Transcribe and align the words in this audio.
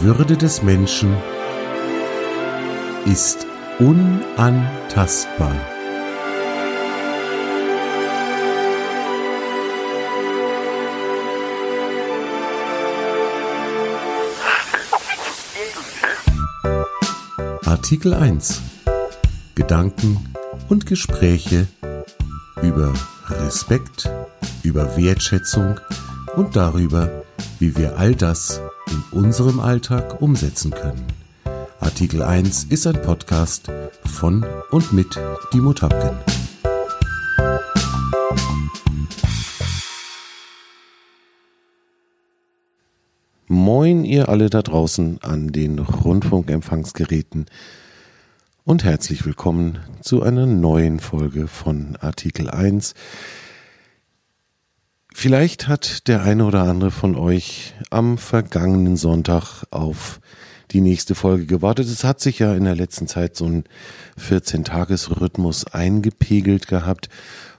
Würde 0.00 0.36
des 0.36 0.62
Menschen 0.62 1.12
ist 3.04 3.44
unantastbar. 3.80 5.50
Artikel 17.66 18.14
1 18.14 18.62
Gedanken 19.56 20.32
und 20.68 20.86
Gespräche 20.86 21.66
über 22.62 22.92
Respekt, 23.28 24.08
über 24.62 24.96
Wertschätzung 24.96 25.80
und 26.36 26.54
darüber, 26.54 27.24
wie 27.58 27.76
wir 27.76 27.98
all 27.98 28.14
das 28.14 28.60
in 28.90 29.18
unserem 29.18 29.58
Alltag 29.60 30.22
umsetzen 30.22 30.70
können. 30.70 31.04
Artikel 31.80 32.22
1 32.22 32.64
ist 32.64 32.86
ein 32.86 33.00
Podcast 33.02 33.70
von 34.04 34.46
und 34.70 34.92
mit 34.92 35.18
Dimo 35.52 35.72
Tapken. 35.72 36.16
Moin 43.46 44.04
ihr 44.04 44.28
alle 44.28 44.50
da 44.50 44.62
draußen 44.62 45.18
an 45.22 45.48
den 45.48 45.78
Rundfunkempfangsgeräten 45.78 47.46
und 48.64 48.84
herzlich 48.84 49.24
willkommen 49.24 49.78
zu 50.00 50.22
einer 50.22 50.46
neuen 50.46 51.00
Folge 51.00 51.48
von 51.48 51.96
Artikel 51.96 52.50
1. 52.50 52.94
Vielleicht 55.20 55.66
hat 55.66 56.06
der 56.06 56.22
eine 56.22 56.44
oder 56.44 56.62
andere 56.62 56.92
von 56.92 57.16
euch 57.16 57.74
am 57.90 58.18
vergangenen 58.18 58.96
Sonntag 58.96 59.64
auf 59.72 60.20
die 60.70 60.80
nächste 60.80 61.16
Folge 61.16 61.44
gewartet. 61.44 61.88
Es 61.88 62.04
hat 62.04 62.20
sich 62.20 62.38
ja 62.38 62.54
in 62.54 62.62
der 62.62 62.76
letzten 62.76 63.08
Zeit 63.08 63.34
so 63.34 63.46
ein 63.46 63.64
14-Tages-Rhythmus 64.16 65.66
eingepegelt 65.66 66.68
gehabt. 66.68 67.08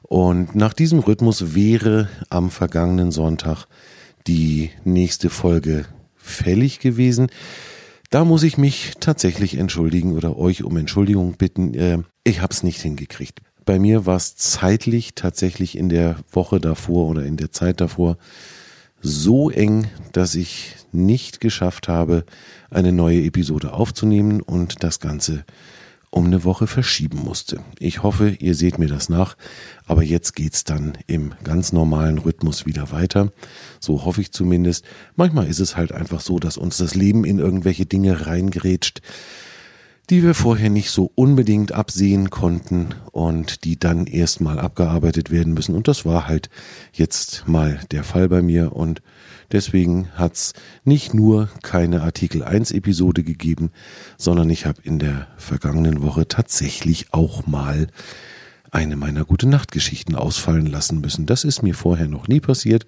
Und 0.04 0.56
nach 0.56 0.72
diesem 0.72 1.00
Rhythmus 1.00 1.54
wäre 1.54 2.08
am 2.30 2.50
vergangenen 2.50 3.12
Sonntag 3.12 3.66
die 4.26 4.70
nächste 4.86 5.30
Folge 5.30 5.84
fällig 6.16 6.80
gewesen. 6.80 7.28
Da 8.10 8.24
muss 8.24 8.44
ich 8.44 8.58
mich 8.58 8.94
tatsächlich 9.02 9.58
entschuldigen 9.58 10.16
oder 10.16 10.38
euch 10.38 10.64
um 10.64 10.78
Entschuldigung 10.78 11.34
bitten. 11.34 11.74
Äh, 11.74 11.98
ich 12.24 12.42
habe 12.42 12.54
es 12.54 12.64
nicht 12.64 12.80
hingekriegt 12.80 13.42
bei 13.70 13.78
mir 13.78 14.08
war 14.08 14.16
es 14.16 14.36
zeitlich 14.36 15.14
tatsächlich 15.14 15.78
in 15.78 15.90
der 15.90 16.16
Woche 16.32 16.60
davor 16.60 17.08
oder 17.08 17.24
in 17.24 17.38
der 17.38 17.52
Zeit 17.52 17.80
davor 17.82 18.18
so 19.00 19.52
eng, 19.52 19.86
dass 20.12 20.34
ich 20.34 20.76
nicht 20.92 21.40
geschafft 21.40 21.88
habe, 21.88 22.26
eine 22.72 22.92
neue 22.92 23.22
Episode 23.22 23.74
aufzunehmen 23.74 24.42
und 24.42 24.82
das 24.82 25.00
Ganze 25.00 25.46
um 26.10 26.26
eine 26.26 26.44
Woche 26.44 26.66
verschieben 26.66 27.20
musste. 27.20 27.60
Ich 27.78 28.02
hoffe, 28.02 28.30
ihr 28.40 28.56
seht 28.56 28.80
mir 28.80 28.88
das 28.88 29.08
nach, 29.08 29.38
aber 29.86 30.02
jetzt 30.02 30.36
geht's 30.36 30.64
dann 30.64 30.98
im 31.06 31.36
ganz 31.44 31.72
normalen 31.72 32.18
Rhythmus 32.18 32.66
wieder 32.66 32.92
weiter. 32.92 33.32
So 33.80 34.04
hoffe 34.04 34.22
ich 34.22 34.32
zumindest. 34.32 34.84
Manchmal 35.16 35.46
ist 35.46 35.60
es 35.60 35.78
halt 35.78 35.92
einfach 35.92 36.22
so, 36.22 36.40
dass 36.40 36.58
uns 36.58 36.78
das 36.78 36.96
Leben 36.96 37.24
in 37.24 37.38
irgendwelche 37.38 37.86
Dinge 37.86 38.26
reingrätscht, 38.26 39.04
die 40.10 40.24
wir 40.24 40.34
vorher 40.34 40.70
nicht 40.72 40.90
so 40.90 41.12
unbedingt 41.14 41.72
absehen 41.72 42.32
konnten 42.32 42.96
und 43.12 43.64
die 43.64 43.78
dann 43.78 44.08
erstmal 44.08 44.60
abgearbeitet 44.60 45.30
werden 45.30 45.54
müssen. 45.54 45.76
Und 45.76 45.88
das 45.88 46.04
war 46.04 46.28
halt 46.28 46.50
jetzt 46.92 47.48
mal 47.48 47.80
der 47.92 48.04
Fall 48.04 48.28
bei 48.28 48.42
mir 48.42 48.76
und 48.76 49.04
deswegen 49.52 50.10
hat's 50.16 50.54
nicht 50.84 51.14
nur 51.14 51.50
keine 51.62 52.02
Artikel 52.02 52.44
1 52.44 52.72
Episode 52.72 53.24
gegeben, 53.24 53.72
sondern 54.18 54.50
ich 54.50 54.66
habe 54.66 54.82
in 54.84 54.98
der 54.98 55.28
vergangenen 55.38 56.02
Woche 56.02 56.28
tatsächlich 56.28 57.14
auch 57.14 57.46
mal 57.46 57.88
eine 58.72 58.96
meiner 58.96 59.26
gute 59.26 59.48
Nachtgeschichten 59.48 60.16
ausfallen 60.16 60.66
lassen 60.66 61.02
müssen. 61.02 61.28
Das 61.28 61.44
ist 61.44 61.62
mir 61.62 61.76
vorher 61.76 62.08
noch 62.08 62.28
nie 62.28 62.40
passiert 62.40 62.86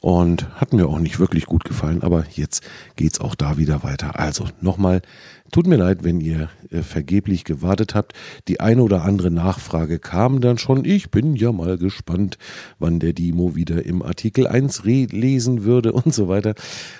und 0.00 0.48
hat 0.54 0.72
mir 0.72 0.86
auch 0.86 0.98
nicht 0.98 1.18
wirklich 1.18 1.46
gut 1.46 1.64
gefallen, 1.64 2.02
aber 2.02 2.24
jetzt 2.32 2.62
geht's 2.96 3.20
auch 3.20 3.34
da 3.34 3.56
wieder 3.56 3.82
weiter. 3.82 4.18
Also 4.18 4.48
nochmal, 4.60 5.02
tut 5.50 5.66
mir 5.66 5.76
leid, 5.76 6.04
wenn 6.04 6.20
ihr 6.20 6.50
äh, 6.70 6.82
vergeblich 6.82 7.44
gewartet 7.44 7.94
habt. 7.94 8.12
Die 8.48 8.60
eine 8.60 8.82
oder 8.82 9.04
andere 9.04 9.30
Nachfrage 9.30 9.98
kam 9.98 10.40
dann 10.40 10.58
schon. 10.58 10.84
Ich 10.84 11.10
bin 11.10 11.36
ja 11.36 11.52
mal 11.52 11.78
gespannt, 11.78 12.38
wann 12.78 13.00
der 13.00 13.12
Dimo 13.12 13.56
wieder 13.56 13.84
im 13.84 14.02
Artikel 14.02 14.46
1 14.46 14.84
lesen 14.84 15.64
würde 15.64 15.92
und 15.92 16.14
so 16.14 16.28
weiter. 16.28 16.54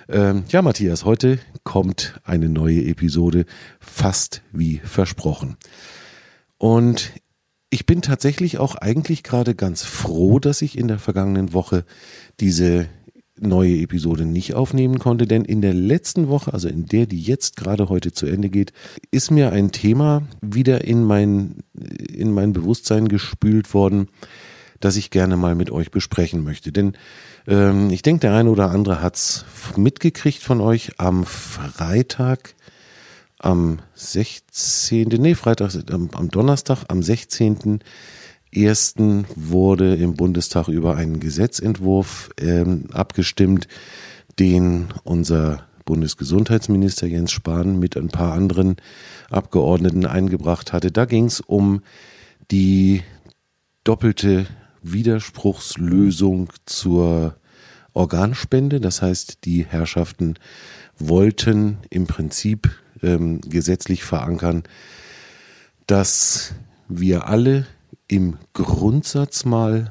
Ähm, 0.08 0.44
ja, 0.48 0.62
Matthias, 0.62 1.04
heute 1.04 1.38
kommt 1.64 2.20
eine 2.24 2.48
neue 2.48 2.84
Episode, 2.84 3.44
fast 3.80 4.42
wie 4.52 4.78
versprochen. 4.78 5.56
Und 6.58 7.12
ich 7.70 7.84
bin 7.84 8.00
tatsächlich 8.00 8.58
auch 8.58 8.76
eigentlich 8.76 9.22
gerade 9.22 9.54
ganz 9.54 9.82
froh, 9.82 10.38
dass 10.38 10.62
ich 10.62 10.78
in 10.78 10.88
der 10.88 10.98
vergangenen 10.98 11.52
Woche 11.52 11.84
diese 12.40 12.88
neue 13.38 13.76
Episode 13.78 14.24
nicht 14.24 14.54
aufnehmen 14.54 14.98
konnte, 14.98 15.26
denn 15.26 15.44
in 15.44 15.60
der 15.60 15.74
letzten 15.74 16.28
Woche, 16.28 16.52
also 16.52 16.68
in 16.68 16.86
der, 16.86 17.06
die 17.06 17.20
jetzt 17.20 17.56
gerade 17.56 17.88
heute 17.88 18.12
zu 18.12 18.26
Ende 18.26 18.48
geht, 18.48 18.72
ist 19.10 19.30
mir 19.30 19.52
ein 19.52 19.72
Thema 19.72 20.22
wieder 20.40 20.84
in 20.84 21.04
mein, 21.04 21.56
in 21.74 22.32
mein 22.32 22.52
Bewusstsein 22.52 23.08
gespült 23.08 23.74
worden, 23.74 24.08
das 24.80 24.96
ich 24.96 25.10
gerne 25.10 25.36
mal 25.36 25.54
mit 25.54 25.70
euch 25.70 25.90
besprechen 25.90 26.44
möchte. 26.44 26.72
Denn 26.72 26.94
ähm, 27.46 27.90
ich 27.90 28.02
denke, 28.02 28.20
der 28.20 28.34
eine 28.34 28.50
oder 28.50 28.70
andere 28.70 29.02
hat's 29.02 29.44
mitgekriegt 29.76 30.42
von 30.42 30.60
euch 30.60 30.92
am 30.98 31.24
Freitag, 31.24 32.54
am 33.38 33.80
16., 33.94 35.08
nee, 35.08 35.34
Freitag, 35.34 35.72
am, 35.90 36.10
am 36.14 36.30
Donnerstag, 36.30 36.84
am 36.88 37.02
16 37.02 37.80
ersten 38.64 39.26
wurde 39.34 39.94
im 39.94 40.14
Bundestag 40.14 40.68
über 40.68 40.96
einen 40.96 41.20
Gesetzentwurf 41.20 42.30
ähm, 42.40 42.86
abgestimmt, 42.92 43.68
den 44.38 44.88
unser 45.04 45.66
Bundesgesundheitsminister 45.84 47.06
Jens 47.06 47.32
Spahn 47.32 47.78
mit 47.78 47.96
ein 47.96 48.08
paar 48.08 48.32
anderen 48.34 48.76
Abgeordneten 49.30 50.04
eingebracht 50.04 50.72
hatte. 50.72 50.90
Da 50.90 51.04
ging 51.04 51.26
es 51.26 51.40
um 51.40 51.82
die 52.50 53.02
doppelte 53.84 54.46
Widerspruchslösung 54.82 56.50
zur 56.66 57.36
Organspende. 57.92 58.80
Das 58.80 59.00
heißt, 59.00 59.44
die 59.44 59.64
Herrschaften 59.64 60.34
wollten 60.98 61.78
im 61.88 62.06
Prinzip 62.06 62.70
ähm, 63.02 63.40
gesetzlich 63.40 64.04
verankern, 64.04 64.64
dass 65.86 66.54
wir 66.88 67.28
alle 67.28 67.66
im 68.08 68.36
Grundsatz 68.52 69.44
mal 69.44 69.90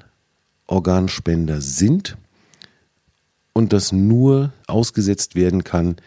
Organspender 0.68 1.62
sind 1.62 2.18
und 3.54 3.74
das 3.74 3.92
nur 3.92 4.54
ausgesetzt 4.68 5.36
werden 5.36 5.64
kann, 5.64 5.98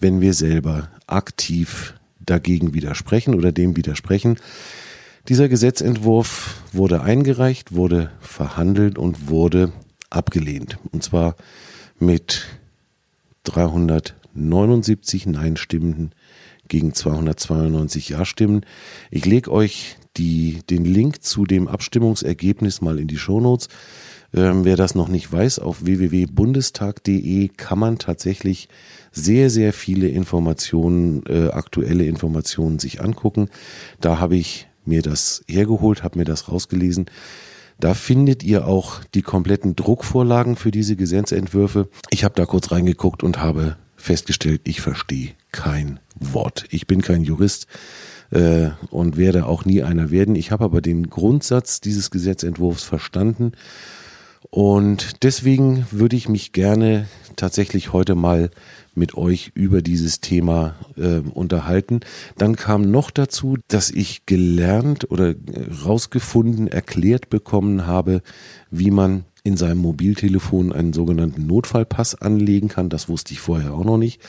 wenn 0.00 0.20
wir 0.20 0.34
selber 0.34 0.88
aktiv 1.06 1.94
dagegen 2.20 2.74
widersprechen 2.74 3.34
oder 3.34 3.52
dem 3.52 3.76
widersprechen. 3.76 4.38
Dieser 5.28 5.48
Gesetzentwurf 5.48 6.62
wurde 6.72 7.02
eingereicht, 7.02 7.74
wurde 7.74 8.10
verhandelt 8.20 8.98
und 8.98 9.28
wurde 9.28 9.72
abgelehnt. 10.10 10.78
Und 10.92 11.02
zwar 11.02 11.36
mit 11.98 12.46
379 13.44 15.26
Nein-Stimmen 15.26 16.12
gegen 16.68 16.94
292 16.94 18.10
Ja-Stimmen. 18.10 18.64
Ich 19.10 19.24
lege 19.24 19.50
euch 19.50 19.96
die, 20.16 20.60
den 20.70 20.84
Link 20.84 21.22
zu 21.22 21.44
dem 21.44 21.68
Abstimmungsergebnis 21.68 22.80
mal 22.80 22.98
in 22.98 23.08
die 23.08 23.18
Shownotes. 23.18 23.68
Ähm, 24.34 24.64
wer 24.64 24.76
das 24.76 24.94
noch 24.94 25.08
nicht 25.08 25.32
weiß, 25.32 25.60
auf 25.60 25.84
www.bundestag.de 25.84 27.48
kann 27.56 27.78
man 27.78 27.98
tatsächlich 27.98 28.68
sehr, 29.12 29.48
sehr 29.48 29.72
viele 29.72 30.08
Informationen, 30.08 31.22
äh, 31.26 31.50
aktuelle 31.50 32.06
Informationen 32.06 32.80
sich 32.80 33.00
angucken. 33.00 33.48
Da 34.00 34.18
habe 34.18 34.36
ich 34.36 34.66
mir 34.84 35.02
das 35.02 35.44
hergeholt, 35.46 36.02
habe 36.02 36.18
mir 36.18 36.24
das 36.24 36.48
rausgelesen. 36.48 37.06
Da 37.78 37.94
findet 37.94 38.42
ihr 38.42 38.66
auch 38.66 39.02
die 39.14 39.22
kompletten 39.22 39.76
Druckvorlagen 39.76 40.56
für 40.56 40.70
diese 40.70 40.96
Gesetzentwürfe. 40.96 41.88
Ich 42.10 42.24
habe 42.24 42.34
da 42.34 42.44
kurz 42.44 42.70
reingeguckt 42.70 43.22
und 43.22 43.40
habe 43.40 43.76
festgestellt, 43.96 44.62
ich 44.64 44.80
verstehe 44.80 45.30
kein 45.52 46.00
Wort. 46.18 46.66
Ich 46.70 46.86
bin 46.86 47.02
kein 47.02 47.22
Jurist 47.22 47.66
äh, 48.34 48.70
und 48.90 49.16
werde 49.16 49.46
auch 49.46 49.64
nie 49.64 49.82
einer 49.82 50.10
werden. 50.10 50.36
Ich 50.36 50.50
habe 50.50 50.64
aber 50.64 50.80
den 50.80 51.08
Grundsatz 51.08 51.80
dieses 51.80 52.10
Gesetzentwurfs 52.10 52.82
verstanden 52.82 53.52
und 54.50 55.24
deswegen 55.24 55.86
würde 55.90 56.16
ich 56.16 56.28
mich 56.28 56.52
gerne 56.52 57.06
tatsächlich 57.36 57.92
heute 57.92 58.14
mal 58.14 58.50
mit 58.94 59.16
euch 59.16 59.50
über 59.54 59.82
dieses 59.82 60.20
Thema 60.20 60.76
äh, 60.96 61.18
unterhalten. 61.18 62.00
Dann 62.38 62.54
kam 62.54 62.82
noch 62.82 63.10
dazu, 63.10 63.58
dass 63.66 63.90
ich 63.90 64.26
gelernt 64.26 65.10
oder 65.10 65.34
rausgefunden, 65.84 66.68
erklärt 66.68 67.30
bekommen 67.30 67.86
habe, 67.86 68.22
wie 68.70 68.92
man 68.92 69.24
in 69.42 69.56
seinem 69.56 69.78
Mobiltelefon 69.78 70.72
einen 70.72 70.92
sogenannten 70.92 71.46
Notfallpass 71.46 72.14
anlegen 72.14 72.68
kann. 72.68 72.88
Das 72.88 73.08
wusste 73.08 73.32
ich 73.32 73.40
vorher 73.40 73.74
auch 73.74 73.84
noch 73.84 73.98
nicht. 73.98 74.20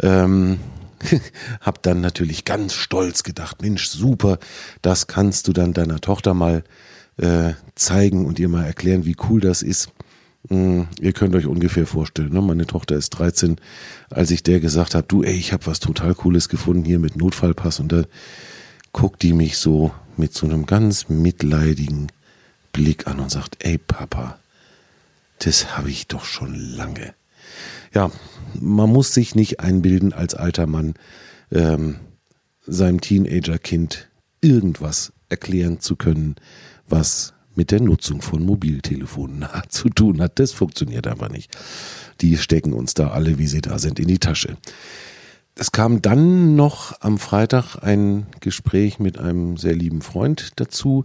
Ähm, 0.00 0.58
hab 1.60 1.82
dann 1.82 2.00
natürlich 2.00 2.44
ganz 2.44 2.74
stolz 2.74 3.22
gedacht, 3.22 3.62
Mensch, 3.62 3.88
super, 3.88 4.38
das 4.82 5.06
kannst 5.06 5.48
du 5.48 5.52
dann 5.52 5.72
deiner 5.72 6.00
Tochter 6.00 6.34
mal 6.34 6.64
äh, 7.16 7.54
zeigen 7.74 8.26
und 8.26 8.38
ihr 8.38 8.48
mal 8.48 8.64
erklären, 8.64 9.04
wie 9.04 9.16
cool 9.28 9.40
das 9.40 9.62
ist. 9.62 9.92
Mm, 10.48 10.82
ihr 11.00 11.12
könnt 11.12 11.34
euch 11.34 11.46
ungefähr 11.46 11.86
vorstellen, 11.86 12.32
ne? 12.32 12.40
meine 12.40 12.66
Tochter 12.66 12.96
ist 12.96 13.10
13, 13.10 13.56
als 14.08 14.30
ich 14.30 14.42
der 14.42 14.60
gesagt 14.60 14.94
habe, 14.94 15.06
du, 15.06 15.22
ey, 15.22 15.34
ich 15.34 15.52
habe 15.52 15.66
was 15.66 15.80
total 15.80 16.14
Cooles 16.14 16.48
gefunden 16.48 16.84
hier 16.84 16.98
mit 16.98 17.16
Notfallpass 17.16 17.80
und 17.80 17.92
da 17.92 18.04
guckt 18.92 19.22
die 19.22 19.34
mich 19.34 19.58
so 19.58 19.92
mit 20.16 20.34
so 20.34 20.46
einem 20.46 20.66
ganz 20.66 21.08
mitleidigen 21.08 22.10
Blick 22.72 23.06
an 23.06 23.20
und 23.20 23.30
sagt, 23.30 23.58
ey 23.60 23.78
Papa, 23.78 24.38
das 25.40 25.76
habe 25.76 25.90
ich 25.90 26.06
doch 26.06 26.24
schon 26.24 26.54
lange. 26.54 27.14
Ja, 27.92 28.10
man 28.60 28.90
muss 28.90 29.14
sich 29.14 29.34
nicht 29.34 29.60
einbilden 29.60 30.12
als 30.12 30.34
alter 30.34 30.66
Mann, 30.66 30.94
ähm, 31.50 31.96
seinem 32.66 33.00
Teenagerkind 33.00 34.08
irgendwas 34.40 35.12
erklären 35.28 35.80
zu 35.80 35.96
können, 35.96 36.36
was 36.88 37.34
mit 37.54 37.72
der 37.72 37.80
Nutzung 37.80 38.22
von 38.22 38.44
Mobiltelefonen 38.44 39.46
zu 39.68 39.88
tun 39.88 40.20
hat. 40.20 40.38
Das 40.38 40.52
funktioniert 40.52 41.06
einfach 41.06 41.30
nicht. 41.30 41.56
Die 42.20 42.36
stecken 42.36 42.72
uns 42.72 42.94
da 42.94 43.08
alle, 43.08 43.38
wie 43.38 43.46
sie 43.46 43.60
da 43.60 43.78
sind, 43.78 43.98
in 43.98 44.08
die 44.08 44.18
Tasche. 44.18 44.56
Es 45.56 45.72
kam 45.72 46.00
dann 46.00 46.54
noch 46.54 47.00
am 47.00 47.18
Freitag 47.18 47.76
ein 47.82 48.26
Gespräch 48.40 48.98
mit 48.98 49.18
einem 49.18 49.56
sehr 49.56 49.74
lieben 49.74 50.00
Freund 50.00 50.52
dazu, 50.56 51.04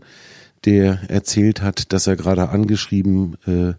der 0.66 1.10
erzählt 1.10 1.62
hat, 1.62 1.92
dass 1.94 2.08
er 2.08 2.16
gerade 2.16 2.50
angeschrieben, 2.50 3.38
äh, 3.46 3.74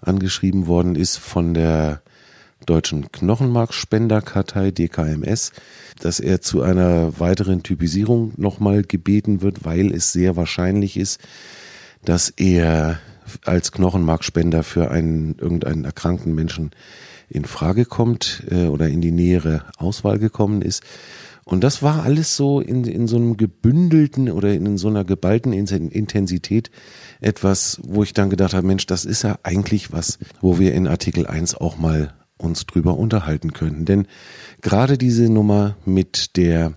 angeschrieben 0.00 0.66
worden 0.66 0.96
ist 0.96 1.18
von 1.18 1.54
der 1.54 2.02
Deutschen 2.68 3.10
Knochenmarkspenderkartei 3.10 4.70
DKMS, 4.70 5.52
dass 6.00 6.20
er 6.20 6.40
zu 6.40 6.62
einer 6.62 7.18
weiteren 7.18 7.62
Typisierung 7.62 8.32
nochmal 8.36 8.82
gebeten 8.82 9.40
wird, 9.40 9.64
weil 9.64 9.92
es 9.92 10.12
sehr 10.12 10.36
wahrscheinlich 10.36 10.96
ist, 10.96 11.20
dass 12.04 12.30
er 12.30 13.00
als 13.44 13.72
Knochenmarkspender 13.72 14.62
für 14.62 14.90
einen 14.90 15.36
irgendeinen 15.38 15.84
erkrankten 15.84 16.34
Menschen 16.34 16.70
in 17.28 17.44
Frage 17.44 17.84
kommt 17.84 18.44
äh, 18.50 18.66
oder 18.66 18.88
in 18.88 19.00
die 19.00 19.12
nähere 19.12 19.64
Auswahl 19.76 20.18
gekommen 20.18 20.62
ist. 20.62 20.82
Und 21.44 21.64
das 21.64 21.82
war 21.82 22.02
alles 22.02 22.36
so 22.36 22.60
in, 22.60 22.84
in 22.84 23.06
so 23.06 23.16
einem 23.16 23.38
gebündelten 23.38 24.30
oder 24.30 24.52
in 24.52 24.76
so 24.76 24.88
einer 24.88 25.04
geballten 25.04 25.54
Intensität 25.54 26.70
etwas, 27.22 27.80
wo 27.84 28.02
ich 28.02 28.12
dann 28.12 28.28
gedacht 28.28 28.52
habe, 28.52 28.66
Mensch, 28.66 28.84
das 28.84 29.06
ist 29.06 29.22
ja 29.22 29.38
eigentlich 29.42 29.90
was, 29.90 30.18
wo 30.42 30.58
wir 30.58 30.74
in 30.74 30.86
Artikel 30.86 31.26
1 31.26 31.54
auch 31.54 31.78
mal 31.78 32.12
uns 32.38 32.66
drüber 32.66 32.96
unterhalten 32.96 33.52
könnten. 33.52 33.84
Denn 33.84 34.06
gerade 34.60 34.98
diese 34.98 35.28
Nummer 35.28 35.76
mit 35.84 36.36
der, 36.36 36.74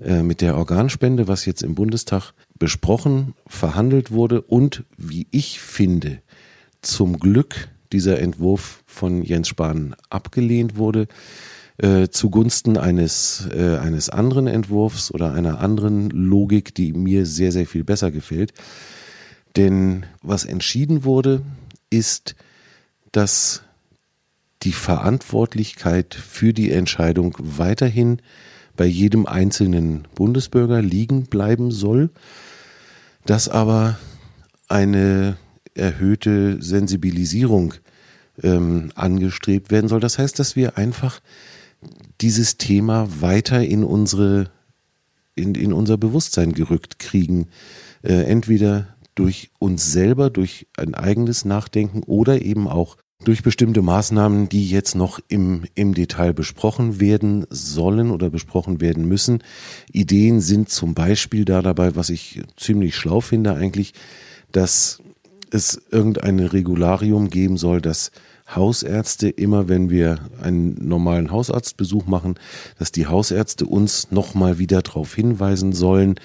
äh, 0.00 0.22
mit 0.22 0.40
der 0.40 0.56
Organspende, 0.56 1.28
was 1.28 1.44
jetzt 1.44 1.62
im 1.62 1.74
Bundestag 1.74 2.32
besprochen, 2.58 3.34
verhandelt 3.46 4.10
wurde 4.10 4.40
und 4.40 4.84
wie 4.96 5.26
ich 5.30 5.60
finde, 5.60 6.18
zum 6.80 7.18
Glück 7.18 7.68
dieser 7.92 8.18
Entwurf 8.20 8.82
von 8.86 9.22
Jens 9.22 9.48
Spahn 9.48 9.94
abgelehnt 10.08 10.76
wurde, 10.76 11.08
äh, 11.78 12.08
zugunsten 12.08 12.76
eines, 12.76 13.48
äh, 13.52 13.78
eines 13.78 14.08
anderen 14.08 14.46
Entwurfs 14.46 15.12
oder 15.12 15.32
einer 15.32 15.60
anderen 15.60 16.10
Logik, 16.10 16.74
die 16.74 16.92
mir 16.92 17.26
sehr, 17.26 17.52
sehr 17.52 17.66
viel 17.66 17.84
besser 17.84 18.10
gefällt. 18.10 18.52
Denn 19.56 20.06
was 20.22 20.44
entschieden 20.44 21.04
wurde, 21.04 21.42
ist, 21.90 22.34
dass 23.10 23.62
die 24.62 24.72
Verantwortlichkeit 24.72 26.14
für 26.14 26.52
die 26.52 26.70
Entscheidung 26.70 27.36
weiterhin 27.38 28.20
bei 28.76 28.86
jedem 28.86 29.26
einzelnen 29.26 30.06
Bundesbürger 30.14 30.80
liegen 30.80 31.24
bleiben 31.24 31.70
soll, 31.70 32.10
dass 33.26 33.48
aber 33.48 33.98
eine 34.68 35.36
erhöhte 35.74 36.62
Sensibilisierung 36.62 37.74
ähm, 38.42 38.92
angestrebt 38.94 39.70
werden 39.70 39.88
soll. 39.88 40.00
Das 40.00 40.18
heißt, 40.18 40.38
dass 40.38 40.56
wir 40.56 40.78
einfach 40.78 41.20
dieses 42.20 42.56
Thema 42.56 43.08
weiter 43.20 43.62
in 43.62 43.84
unsere 43.84 44.50
in, 45.34 45.54
in 45.54 45.72
unser 45.72 45.96
Bewusstsein 45.96 46.52
gerückt 46.52 46.98
kriegen. 46.98 47.48
Äh, 48.02 48.24
entweder 48.24 48.88
durch 49.14 49.50
uns 49.58 49.92
selber, 49.92 50.30
durch 50.30 50.66
ein 50.76 50.94
eigenes 50.94 51.44
Nachdenken 51.44 52.02
oder 52.02 52.42
eben 52.42 52.68
auch 52.68 52.96
durch 53.24 53.42
bestimmte 53.42 53.82
Maßnahmen, 53.82 54.48
die 54.48 54.68
jetzt 54.68 54.94
noch 54.94 55.20
im, 55.28 55.64
im 55.74 55.94
Detail 55.94 56.32
besprochen 56.32 57.00
werden 57.00 57.46
sollen 57.50 58.10
oder 58.10 58.30
besprochen 58.30 58.80
werden 58.80 59.06
müssen. 59.06 59.42
Ideen 59.90 60.40
sind 60.40 60.68
zum 60.68 60.94
Beispiel 60.94 61.44
da 61.44 61.62
dabei, 61.62 61.96
was 61.96 62.10
ich 62.10 62.42
ziemlich 62.56 62.96
schlau 62.96 63.20
finde 63.20 63.54
eigentlich, 63.54 63.94
dass 64.50 65.00
es 65.50 65.80
irgendein 65.90 66.40
Regularium 66.40 67.28
geben 67.28 67.56
soll, 67.56 67.80
dass 67.80 68.10
Hausärzte 68.54 69.28
immer, 69.28 69.68
wenn 69.68 69.90
wir 69.90 70.18
einen 70.40 70.76
normalen 70.86 71.30
Hausarztbesuch 71.30 72.06
machen, 72.06 72.34
dass 72.78 72.92
die 72.92 73.06
Hausärzte 73.06 73.66
uns 73.66 74.10
nochmal 74.10 74.58
wieder 74.58 74.82
darauf 74.82 75.14
hinweisen 75.14 75.72
sollen, 75.72 76.16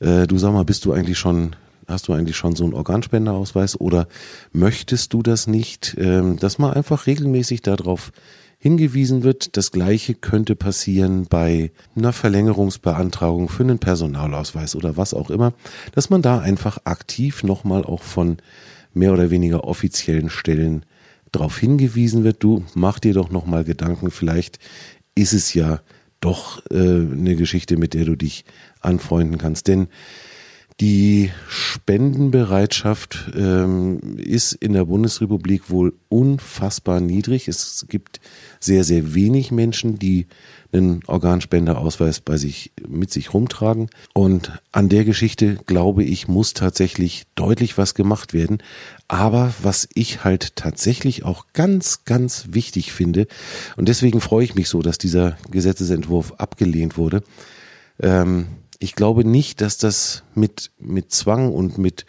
äh, 0.00 0.26
du 0.26 0.38
sag 0.38 0.52
mal, 0.52 0.64
bist 0.64 0.84
du 0.84 0.92
eigentlich 0.92 1.18
schon 1.18 1.56
hast 1.88 2.08
du 2.08 2.12
eigentlich 2.12 2.36
schon 2.36 2.54
so 2.54 2.64
einen 2.64 2.74
Organspenderausweis 2.74 3.80
oder 3.80 4.06
möchtest 4.52 5.12
du 5.12 5.22
das 5.22 5.46
nicht, 5.46 5.96
ähm, 5.98 6.38
dass 6.38 6.58
man 6.58 6.74
einfach 6.74 7.06
regelmäßig 7.06 7.62
darauf 7.62 8.12
hingewiesen 8.58 9.22
wird. 9.22 9.56
Das 9.56 9.70
gleiche 9.70 10.14
könnte 10.14 10.54
passieren 10.56 11.26
bei 11.26 11.70
einer 11.96 12.12
Verlängerungsbeantragung 12.12 13.48
für 13.48 13.62
einen 13.62 13.78
Personalausweis 13.78 14.76
oder 14.76 14.96
was 14.96 15.14
auch 15.14 15.30
immer, 15.30 15.54
dass 15.92 16.10
man 16.10 16.22
da 16.22 16.40
einfach 16.40 16.78
aktiv 16.84 17.42
nochmal 17.42 17.84
auch 17.84 18.02
von 18.02 18.38
mehr 18.92 19.12
oder 19.12 19.30
weniger 19.30 19.64
offiziellen 19.64 20.28
Stellen 20.28 20.84
darauf 21.32 21.58
hingewiesen 21.58 22.24
wird, 22.24 22.42
du 22.42 22.64
mach 22.74 22.98
dir 22.98 23.14
doch 23.14 23.30
nochmal 23.30 23.64
Gedanken, 23.64 24.10
vielleicht 24.10 24.58
ist 25.14 25.32
es 25.32 25.54
ja 25.54 25.80
doch 26.20 26.62
äh, 26.70 26.76
eine 26.76 27.36
Geschichte, 27.36 27.76
mit 27.76 27.94
der 27.94 28.04
du 28.04 28.16
dich 28.16 28.44
anfreunden 28.80 29.38
kannst. 29.38 29.68
Denn 29.68 29.88
die 30.80 31.32
Spendenbereitschaft 31.48 33.32
ähm, 33.34 34.16
ist 34.16 34.52
in 34.52 34.74
der 34.74 34.84
Bundesrepublik 34.84 35.70
wohl 35.70 35.94
unfassbar 36.08 37.00
niedrig. 37.00 37.48
Es 37.48 37.86
gibt 37.88 38.20
sehr, 38.60 38.84
sehr 38.84 39.12
wenig 39.12 39.50
Menschen, 39.50 39.98
die 39.98 40.28
einen 40.70 41.00
Organspenderausweis 41.06 42.20
bei 42.20 42.36
sich 42.36 42.72
mit 42.86 43.10
sich 43.10 43.34
rumtragen. 43.34 43.90
Und 44.14 44.52
an 44.70 44.88
der 44.88 45.04
Geschichte, 45.04 45.58
glaube 45.66 46.04
ich, 46.04 46.28
muss 46.28 46.54
tatsächlich 46.54 47.24
deutlich 47.34 47.76
was 47.76 47.94
gemacht 47.94 48.32
werden. 48.32 48.58
Aber 49.08 49.54
was 49.60 49.88
ich 49.94 50.22
halt 50.22 50.54
tatsächlich 50.54 51.24
auch 51.24 51.46
ganz, 51.54 52.04
ganz 52.04 52.48
wichtig 52.50 52.92
finde, 52.92 53.26
und 53.76 53.88
deswegen 53.88 54.20
freue 54.20 54.44
ich 54.44 54.54
mich 54.54 54.68
so, 54.68 54.82
dass 54.82 54.98
dieser 54.98 55.38
Gesetzesentwurf 55.50 56.34
abgelehnt 56.34 56.96
wurde, 56.96 57.22
ähm, 58.00 58.46
ich 58.78 58.94
glaube 58.94 59.24
nicht, 59.24 59.60
dass 59.60 59.78
das 59.78 60.22
mit, 60.34 60.70
mit 60.78 61.10
Zwang 61.12 61.52
und 61.52 61.78
mit, 61.78 62.06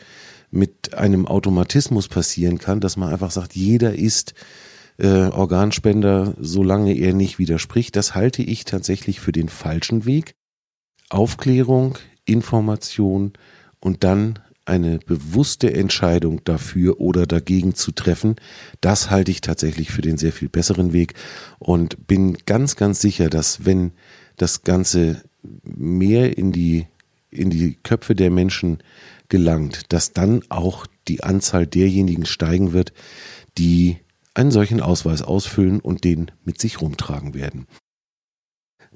mit 0.52 0.94
einem 0.94 1.28
Automatismus 1.28 2.08
passieren 2.08 2.60
kann, 2.60 2.80
dass 2.80 2.98
man 2.98 3.12
einfach 3.12 3.32
sagt, 3.32 3.56
jeder 3.56 3.96
ist 3.96 4.34
äh, 4.98 5.28
Organspender, 5.28 6.36
solange 6.40 6.94
er 6.94 7.14
nicht 7.14 7.40
widerspricht. 7.40 7.96
Das 7.96 8.16
halte 8.16 8.44
ich 8.44 8.66
tatsächlich 8.66 9.20
für 9.20 9.32
den 9.32 9.50
falschen 9.50 10.06
Weg. 10.06 10.36
Aufklärung, 11.10 11.98
Information 12.26 13.34
und 13.80 14.04
dann 14.04 14.40
eine 14.66 15.00
bewusste 15.00 15.74
Entscheidung 15.74 16.44
dafür 16.44 17.02
oder 17.02 17.26
dagegen 17.26 17.74
zu 17.74 17.92
treffen, 17.92 18.36
das 18.82 19.10
halte 19.10 19.32
ich 19.32 19.42
tatsächlich 19.42 19.90
für 19.90 20.04
den 20.04 20.20
sehr 20.20 20.32
viel 20.32 20.48
besseren 20.48 20.94
Weg 20.94 21.16
und 21.58 22.06
bin 22.06 22.38
ganz, 22.46 22.76
ganz 22.76 23.02
sicher, 23.02 23.32
dass 23.32 23.66
wenn 23.66 23.94
das 24.38 24.62
Ganze 24.62 25.24
mehr 25.64 26.38
in 26.38 26.52
die, 26.52 26.88
in 27.30 27.50
die 27.50 27.78
Köpfe 27.84 28.16
der 28.16 28.32
Menschen 28.32 28.80
gelangt, 29.30 29.94
dass 29.94 30.14
dann 30.14 30.42
auch 30.50 30.86
die 31.08 31.24
Anzahl 31.24 31.68
derjenigen 31.68 32.26
steigen 32.26 32.74
wird, 32.74 32.94
die 33.58 33.98
einen 34.34 34.52
solchen 34.52 34.82
Ausweis 34.82 35.22
ausfüllen 35.22 35.80
und 35.80 36.04
den 36.04 36.32
mit 36.44 36.60
sich 36.60 36.82
rumtragen 36.82 37.34
werden. 37.34 37.68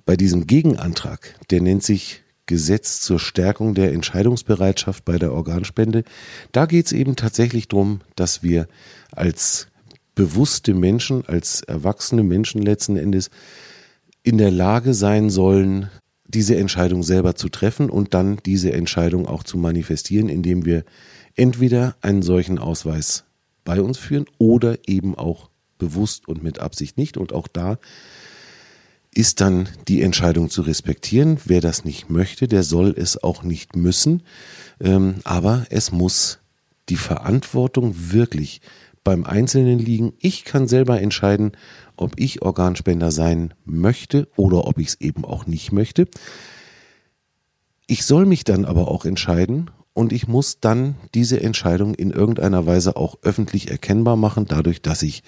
Bei 0.05 0.15
diesem 0.15 0.47
Gegenantrag, 0.47 1.35
der 1.49 1.61
nennt 1.61 1.83
sich 1.83 2.23
Gesetz 2.45 2.99
zur 2.99 3.19
Stärkung 3.19 3.73
der 3.73 3.93
Entscheidungsbereitschaft 3.93 5.05
bei 5.05 5.17
der 5.17 5.31
Organspende, 5.31 6.03
da 6.51 6.65
geht 6.65 6.87
es 6.87 6.91
eben 6.91 7.15
tatsächlich 7.15 7.69
darum, 7.69 8.01
dass 8.15 8.43
wir 8.43 8.67
als 9.11 9.67
bewusste 10.15 10.73
Menschen, 10.73 11.25
als 11.25 11.61
erwachsene 11.61 12.23
Menschen 12.23 12.61
letzten 12.61 12.97
Endes 12.97 13.29
in 14.23 14.37
der 14.37 14.51
Lage 14.51 14.93
sein 14.93 15.29
sollen, 15.29 15.89
diese 16.33 16.55
Entscheidung 16.55 17.03
selber 17.03 17.35
zu 17.35 17.49
treffen 17.49 17.89
und 17.89 18.13
dann 18.13 18.37
diese 18.45 18.73
Entscheidung 18.73 19.27
auch 19.27 19.43
zu 19.43 19.57
manifestieren, 19.57 20.29
indem 20.29 20.65
wir 20.65 20.83
entweder 21.35 21.95
einen 22.01 22.21
solchen 22.21 22.59
Ausweis 22.59 23.25
bei 23.63 23.81
uns 23.81 23.97
führen 23.97 24.25
oder 24.37 24.77
eben 24.87 25.15
auch 25.15 25.49
bewusst 25.77 26.27
und 26.27 26.43
mit 26.43 26.59
Absicht 26.59 26.97
nicht. 26.97 27.17
Und 27.17 27.33
auch 27.33 27.47
da 27.47 27.77
ist 29.13 29.41
dann 29.41 29.69
die 29.87 30.01
Entscheidung 30.01 30.49
zu 30.49 30.61
respektieren. 30.61 31.37
Wer 31.45 31.61
das 31.61 31.85
nicht 31.85 32.09
möchte, 32.09 32.47
der 32.47 32.63
soll 32.63 32.93
es 32.97 33.21
auch 33.21 33.43
nicht 33.43 33.75
müssen. 33.75 34.23
Ähm, 34.79 35.15
aber 35.23 35.65
es 35.69 35.91
muss 35.91 36.39
die 36.89 36.97
Verantwortung 36.97 37.93
wirklich 37.95 38.61
beim 39.03 39.23
Einzelnen 39.25 39.79
liegen. 39.79 40.13
Ich 40.19 40.45
kann 40.45 40.67
selber 40.67 41.01
entscheiden, 41.01 41.51
ob 41.97 42.19
ich 42.19 42.41
Organspender 42.41 43.11
sein 43.11 43.53
möchte 43.65 44.27
oder 44.35 44.67
ob 44.67 44.79
ich 44.79 44.87
es 44.89 45.01
eben 45.01 45.25
auch 45.25 45.45
nicht 45.45 45.71
möchte. 45.71 46.07
Ich 47.87 48.05
soll 48.05 48.25
mich 48.25 48.43
dann 48.43 48.65
aber 48.65 48.87
auch 48.89 49.05
entscheiden 49.05 49.69
und 49.93 50.11
ich 50.11 50.27
muss 50.27 50.59
dann 50.59 50.95
diese 51.13 51.41
Entscheidung 51.41 51.93
in 51.93 52.09
irgendeiner 52.09 52.65
Weise 52.65 52.95
auch 52.95 53.17
öffentlich 53.21 53.69
erkennbar 53.69 54.15
machen, 54.15 54.45
dadurch, 54.47 54.81
dass 54.81 55.03
ich 55.03 55.23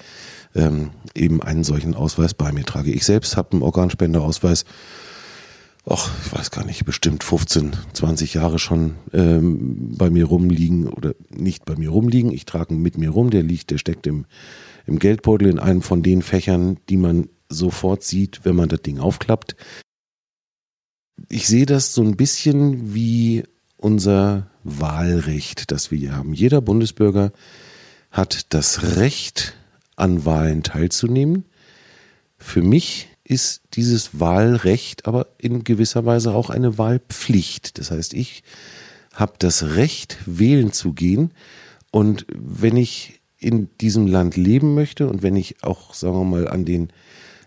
ähm, 0.56 0.90
eben 1.14 1.42
einen 1.42 1.64
solchen 1.64 1.94
Ausweis 1.94 2.34
bei 2.34 2.52
mir 2.52 2.66
trage. 2.66 2.92
Ich 2.92 3.06
selbst 3.06 3.38
habe 3.38 3.52
einen 3.52 3.62
Organspenderausweis, 3.62 4.66
ach, 5.88 6.10
ich 6.26 6.34
weiß 6.34 6.50
gar 6.50 6.66
nicht, 6.66 6.84
bestimmt 6.86 7.24
15, 7.24 7.74
20 7.94 8.34
Jahre 8.34 8.58
schon 8.58 8.96
ähm, 9.14 9.96
bei 9.98 10.10
mir 10.10 10.26
rumliegen 10.26 10.88
oder 10.88 11.14
nicht 11.30 11.66
bei 11.66 11.76
mir 11.76 11.92
rumliegen. 11.92 12.32
Ich 12.32 12.46
trage 12.46 12.74
ihn 12.74 12.82
mit 12.82 12.98
mir 12.98 13.12
rum, 13.12 13.30
der 13.30 13.44
liegt, 13.44 13.70
der 13.70 13.78
steckt 13.78 14.08
im, 14.08 14.26
im 14.86 15.00
Geldbeutel 15.00 15.48
in 15.48 15.60
einem 15.60 15.82
von 15.82 16.04
den 16.04 16.22
Fächern, 16.22 16.78
die 16.90 16.98
man 16.98 17.30
sofort 17.50 18.04
sieht, 18.04 18.42
wenn 18.44 18.56
man 18.56 18.70
das 18.70 18.82
Ding 18.82 19.00
aufklappt. 19.00 19.56
Ich 21.30 21.48
sehe 21.48 21.66
das 21.66 21.94
so 21.94 22.02
ein 22.04 22.18
bisschen 22.18 22.94
wie 22.94 23.44
unser 23.78 24.50
Wahlrecht, 24.64 25.72
das 25.72 25.92
wir 25.92 25.98
hier 25.98 26.16
haben. 26.16 26.34
Jeder 26.34 26.62
Bundesbürger 26.62 27.32
hat 28.12 28.54
das 28.54 28.98
Recht, 28.98 29.56
an 29.96 30.26
Wahlen 30.26 30.64
teilzunehmen. 30.64 31.46
Für 32.38 32.62
mich 32.62 33.08
ist 33.24 33.62
dieses 33.74 34.20
Wahlrecht 34.20 35.08
aber 35.08 35.28
in 35.38 35.64
gewisser 35.64 36.06
Weise 36.06 36.34
auch 36.34 36.50
eine 36.50 36.78
Wahlpflicht. 36.78 37.80
Das 37.80 37.92
heißt, 37.92 38.14
ich 38.14 38.44
habe 39.14 39.34
das 39.40 39.64
Recht, 39.76 40.18
wählen 40.26 40.72
zu 40.72 40.94
gehen. 40.94 41.32
Und 41.92 42.26
wenn 42.30 42.78
ich 42.78 43.22
in 43.46 43.70
diesem 43.80 44.08
Land 44.08 44.36
leben 44.36 44.74
möchte 44.74 45.08
und 45.08 45.22
wenn 45.22 45.36
ich 45.36 45.64
auch, 45.64 45.94
sagen 45.94 46.18
wir 46.18 46.24
mal, 46.24 46.48
an 46.48 46.66
den, 46.66 46.90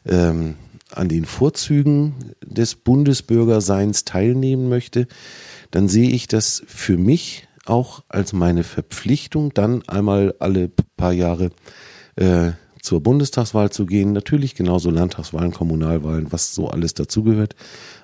ähm, 0.06 0.54
an 0.92 1.08
den 1.08 1.24
Vorzügen 1.24 2.14
des 2.44 2.76
Bundesbürgerseins 2.76 4.04
teilnehmen 4.04 4.68
möchte, 4.68 5.08
dann 5.70 5.88
sehe 5.88 6.10
ich 6.10 6.28
das 6.28 6.62
für 6.66 6.96
mich 6.96 7.48
auch 7.66 8.04
als 8.08 8.32
meine 8.32 8.62
Verpflichtung, 8.64 9.52
dann 9.52 9.86
einmal 9.88 10.34
alle 10.38 10.70
paar 10.96 11.12
Jahre 11.12 11.50
äh, 12.16 12.52
zur 12.80 13.02
Bundestagswahl 13.02 13.70
zu 13.70 13.84
gehen. 13.84 14.12
Natürlich 14.12 14.54
genauso 14.54 14.90
Landtagswahlen, 14.90 15.52
Kommunalwahlen, 15.52 16.32
was 16.32 16.54
so 16.54 16.68
alles 16.68 16.94
dazugehört. 16.94 17.54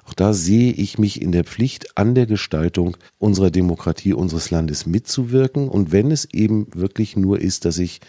Auch 0.07 0.15
da 0.15 0.33
sehe 0.33 0.73
ich 0.73 0.99
mich 0.99 1.23
in 1.23 1.33
der 1.33 1.45
Pflicht, 1.45 1.97
an 1.97 2.15
der 2.15 2.27
Gestaltung 2.27 2.97
unserer 3.19 3.51
Demokratie, 3.51 4.13
unseres 4.13 4.51
Landes 4.51 4.87
mitzuwirken. 4.87 5.69
Und 5.69 5.93
wenn 5.93 6.11
es 6.11 6.27
eben 6.27 6.67
wirklich 6.75 7.17
nur 7.17 7.41
ist, 7.41 7.65
dass 7.65 7.79
ich 7.79 8.01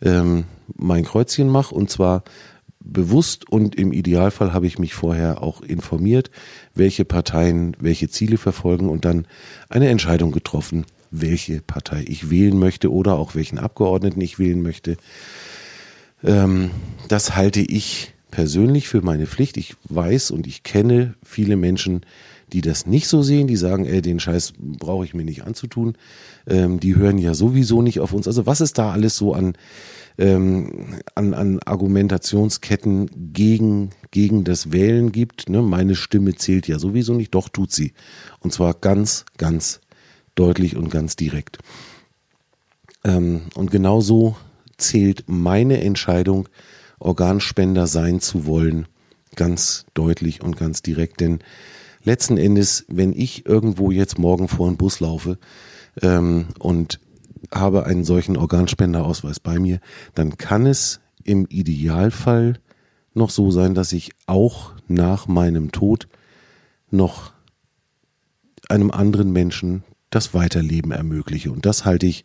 ähm, 0.00 0.44
mein 0.76 1.04
Kreuzchen 1.04 1.48
mache 1.48 1.74
und 1.74 1.90
zwar 1.90 2.22
bewusst 2.82 3.48
und 3.50 3.74
im 3.74 3.92
Idealfall 3.92 4.52
habe 4.52 4.66
ich 4.66 4.78
mich 4.78 4.94
vorher 4.94 5.42
auch 5.42 5.60
informiert, 5.60 6.30
welche 6.74 7.04
Parteien 7.04 7.76
welche 7.78 8.08
Ziele 8.08 8.38
verfolgen 8.38 8.88
und 8.88 9.04
dann 9.04 9.26
eine 9.68 9.88
Entscheidung 9.88 10.32
getroffen, 10.32 10.86
welche 11.10 11.60
Partei 11.60 12.04
ich 12.06 12.30
wählen 12.30 12.58
möchte 12.58 12.90
oder 12.90 13.16
auch 13.16 13.34
welchen 13.34 13.58
Abgeordneten 13.58 14.20
ich 14.20 14.38
wählen 14.38 14.62
möchte. 14.62 14.96
Ähm, 16.24 16.70
das 17.08 17.36
halte 17.36 17.60
ich 17.60 18.14
persönlich 18.30 18.88
für 18.88 19.02
meine 19.02 19.26
Pflicht. 19.26 19.56
Ich 19.56 19.76
weiß 19.88 20.30
und 20.30 20.46
ich 20.46 20.62
kenne 20.62 21.14
viele 21.22 21.56
Menschen, 21.56 22.02
die 22.52 22.60
das 22.60 22.86
nicht 22.86 23.06
so 23.06 23.22
sehen, 23.22 23.46
die 23.46 23.56
sagen, 23.56 23.84
ey, 23.84 24.02
den 24.02 24.20
Scheiß 24.20 24.54
brauche 24.58 25.04
ich 25.04 25.14
mir 25.14 25.24
nicht 25.24 25.44
anzutun. 25.44 25.96
Ähm, 26.46 26.80
die 26.80 26.96
hören 26.96 27.18
ja 27.18 27.34
sowieso 27.34 27.82
nicht 27.82 28.00
auf 28.00 28.12
uns. 28.12 28.26
Also 28.26 28.46
was 28.46 28.60
ist 28.60 28.78
da 28.78 28.90
alles 28.90 29.16
so 29.16 29.34
an 29.34 29.54
ähm, 30.20 31.00
an, 31.14 31.32
an 31.32 31.60
Argumentationsketten 31.64 33.32
gegen, 33.32 33.90
gegen 34.10 34.44
das 34.44 34.70
Wählen 34.70 35.12
gibt. 35.12 35.48
Ne? 35.48 35.62
Meine 35.62 35.94
Stimme 35.94 36.34
zählt 36.34 36.68
ja 36.68 36.78
sowieso 36.78 37.14
nicht, 37.14 37.34
doch 37.34 37.48
tut 37.48 37.72
sie. 37.72 37.94
Und 38.40 38.52
zwar 38.52 38.74
ganz, 38.74 39.24
ganz 39.38 39.80
deutlich 40.34 40.76
und 40.76 40.90
ganz 40.90 41.16
direkt. 41.16 41.58
Ähm, 43.02 43.42
und 43.54 43.70
genauso 43.70 44.36
zählt 44.76 45.24
meine 45.26 45.80
Entscheidung, 45.80 46.48
Organspender 47.00 47.86
sein 47.86 48.20
zu 48.20 48.46
wollen, 48.46 48.86
ganz 49.34 49.86
deutlich 49.94 50.42
und 50.42 50.56
ganz 50.56 50.82
direkt. 50.82 51.20
Denn 51.20 51.40
letzten 52.04 52.36
Endes, 52.36 52.84
wenn 52.88 53.12
ich 53.12 53.46
irgendwo 53.46 53.90
jetzt 53.90 54.18
morgen 54.18 54.48
vor 54.48 54.68
einen 54.68 54.76
Bus 54.76 55.00
laufe 55.00 55.38
ähm, 56.02 56.46
und 56.58 57.00
habe 57.52 57.84
einen 57.86 58.04
solchen 58.04 58.36
Organspenderausweis 58.36 59.40
bei 59.40 59.58
mir, 59.58 59.80
dann 60.14 60.36
kann 60.36 60.66
es 60.66 61.00
im 61.24 61.46
Idealfall 61.46 62.60
noch 63.14 63.30
so 63.30 63.50
sein, 63.50 63.74
dass 63.74 63.92
ich 63.92 64.12
auch 64.26 64.72
nach 64.86 65.26
meinem 65.26 65.72
Tod 65.72 66.06
noch 66.90 67.32
einem 68.68 68.90
anderen 68.90 69.32
Menschen 69.32 69.82
das 70.10 70.34
Weiterleben 70.34 70.92
ermögliche. 70.92 71.50
Und 71.50 71.66
das 71.66 71.84
halte 71.84 72.06
ich, 72.06 72.24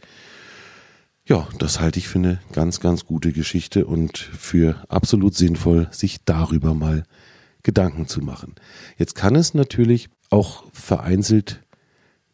ja, 1.27 1.48
das 1.58 1.79
halte 1.79 2.00
ich 2.00 2.08
für 2.08 2.20
eine 2.20 2.39
ganz, 2.53 2.79
ganz 2.79 3.05
gute 3.05 3.32
Geschichte 3.32 3.86
und 3.86 4.17
für 4.17 4.84
absolut 4.89 5.36
sinnvoll, 5.36 5.88
sich 5.91 6.24
darüber 6.24 6.74
mal 6.74 7.03
Gedanken 7.63 8.08
zu 8.08 8.22
machen. 8.22 8.53
Jetzt 8.98 9.15
kann 9.15 9.36
es 9.36 9.55
natürlich 9.55 10.10
auch 10.29 10.65
vereinzelt 10.72 11.62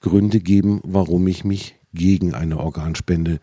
Gründe 0.02 0.42
geben, 0.42 0.82
warum 0.84 1.28
ich 1.28 1.46
mich 1.46 1.76
gegen 1.94 2.34
eine 2.34 2.58
Organspende 2.58 3.40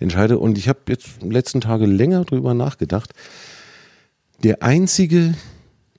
entscheide. 0.00 0.38
Und 0.38 0.58
ich 0.58 0.68
habe 0.68 0.80
jetzt 0.88 1.22
letzten 1.22 1.60
Tage 1.60 1.86
länger 1.86 2.24
drüber 2.24 2.54
nachgedacht. 2.54 3.12
Der 4.42 4.62
einzige 4.62 5.34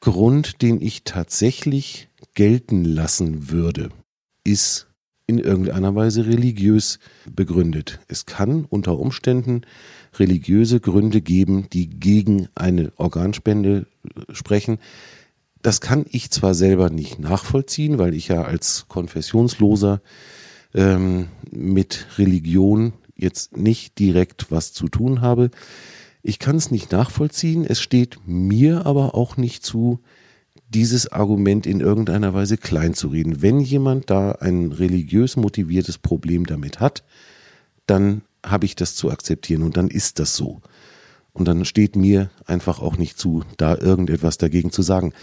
Grund, 0.01 0.62
den 0.62 0.82
ich 0.82 1.03
tatsächlich 1.03 2.10
gelten 2.34 2.84
lassen 2.84 3.50
würde, 3.50 3.89
ist 4.44 4.88
in 5.29 5.38
irgendeiner 5.38 5.93
Weise 5.95 6.25
religiös 6.25 6.98
begründet. 7.29 8.00
Es 8.07 8.25
kann 8.25 8.65
unter 8.65 8.98
Umständen 8.98 9.62
religiöse 10.17 10.79
Gründe 10.79 11.21
geben, 11.21 11.67
die 11.71 11.88
gegen 11.88 12.48
eine 12.55 12.91
Organspende 12.98 13.86
sprechen. 14.31 14.79
Das 15.62 15.81
kann 15.81 16.05
ich 16.09 16.31
zwar 16.31 16.55
selber 16.55 16.89
nicht 16.89 17.19
nachvollziehen, 17.19 18.00
weil 18.00 18.15
ich 18.15 18.29
ja 18.29 18.41
als 18.41 18.86
Konfessionsloser 18.88 20.01
ähm, 20.74 21.27
mit 21.51 22.07
Religion 22.17 22.93
jetzt 23.15 23.55
nicht 23.55 24.00
direkt 24.00 24.51
was 24.51 24.74
zu 24.74 24.88
tun 24.88 25.21
habe. 25.21 25.51
Ich 26.24 26.39
kann 26.39 26.55
es 26.55 26.71
nicht 26.71 26.91
nachvollziehen. 26.91 27.65
Es 27.65 27.79
steht 27.79 28.17
mir 28.25 28.88
aber 28.88 29.13
auch 29.13 29.38
nicht 29.38 29.63
zu, 29.63 30.00
dieses 30.70 31.12
Argument 31.12 31.66
in 31.66 31.80
irgendeiner 31.80 32.34
Weise 32.34 32.58
kleinzureden. 32.58 33.42
Wenn 33.42 33.60
jemand 33.60 34.10
da 34.10 34.34
ein 34.34 34.72
religiös 34.72 35.36
motiviertes 35.36 35.98
Problem 35.98 36.46
damit 36.46 36.80
hat, 36.80 37.04
dann 37.88 38.22
habe 38.46 38.66
ich 38.66 38.76
das 38.76 38.96
zu 38.96 39.12
akzeptieren 39.12 39.64
und 39.64 39.78
dann 39.78 39.88
ist 39.88 40.20
das 40.20 40.36
so. 40.36 40.62
Und 41.34 41.48
dann 41.48 41.66
steht 41.66 41.96
mir 41.96 42.30
einfach 42.46 42.80
auch 42.82 42.98
nicht 42.98 43.18
zu, 43.18 43.44
da 43.58 43.78
irgendetwas 43.78 44.38
dagegen 44.38 44.72
zu 44.72 44.82
sagen. 44.82 45.14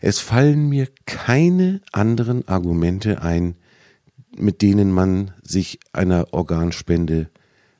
Es 0.00 0.18
fallen 0.18 0.68
mir 0.68 0.88
keine 1.06 1.80
anderen 1.92 2.46
Argumente 2.48 3.22
ein, 3.22 3.56
mit 4.36 4.62
denen 4.62 4.90
man 4.92 5.32
sich 5.42 5.80
einer 5.92 6.32
Organspende 6.32 7.30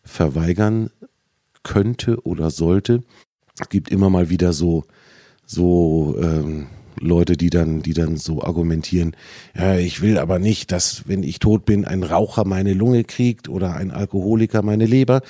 verweigern 0.02 0.90
könnte 1.62 2.24
oder 2.26 2.50
sollte. 2.50 3.02
Es 3.60 3.68
gibt 3.68 3.90
immer 3.90 4.10
mal 4.10 4.30
wieder 4.30 4.52
so, 4.52 4.84
so 5.44 6.16
ähm, 6.20 6.66
Leute, 7.00 7.36
die 7.36 7.50
dann, 7.50 7.82
die 7.82 7.94
dann 7.94 8.16
so 8.16 8.42
argumentieren, 8.42 9.16
ja, 9.56 9.76
ich 9.76 10.02
will 10.02 10.18
aber 10.18 10.38
nicht, 10.38 10.72
dass, 10.72 11.06
wenn 11.06 11.22
ich 11.22 11.38
tot 11.38 11.64
bin, 11.64 11.84
ein 11.84 12.02
Raucher 12.02 12.44
meine 12.46 12.74
Lunge 12.74 13.04
kriegt 13.04 13.48
oder 13.48 13.74
ein 13.74 13.90
Alkoholiker 13.90 14.62
meine 14.62 14.86
Leber 14.86 15.22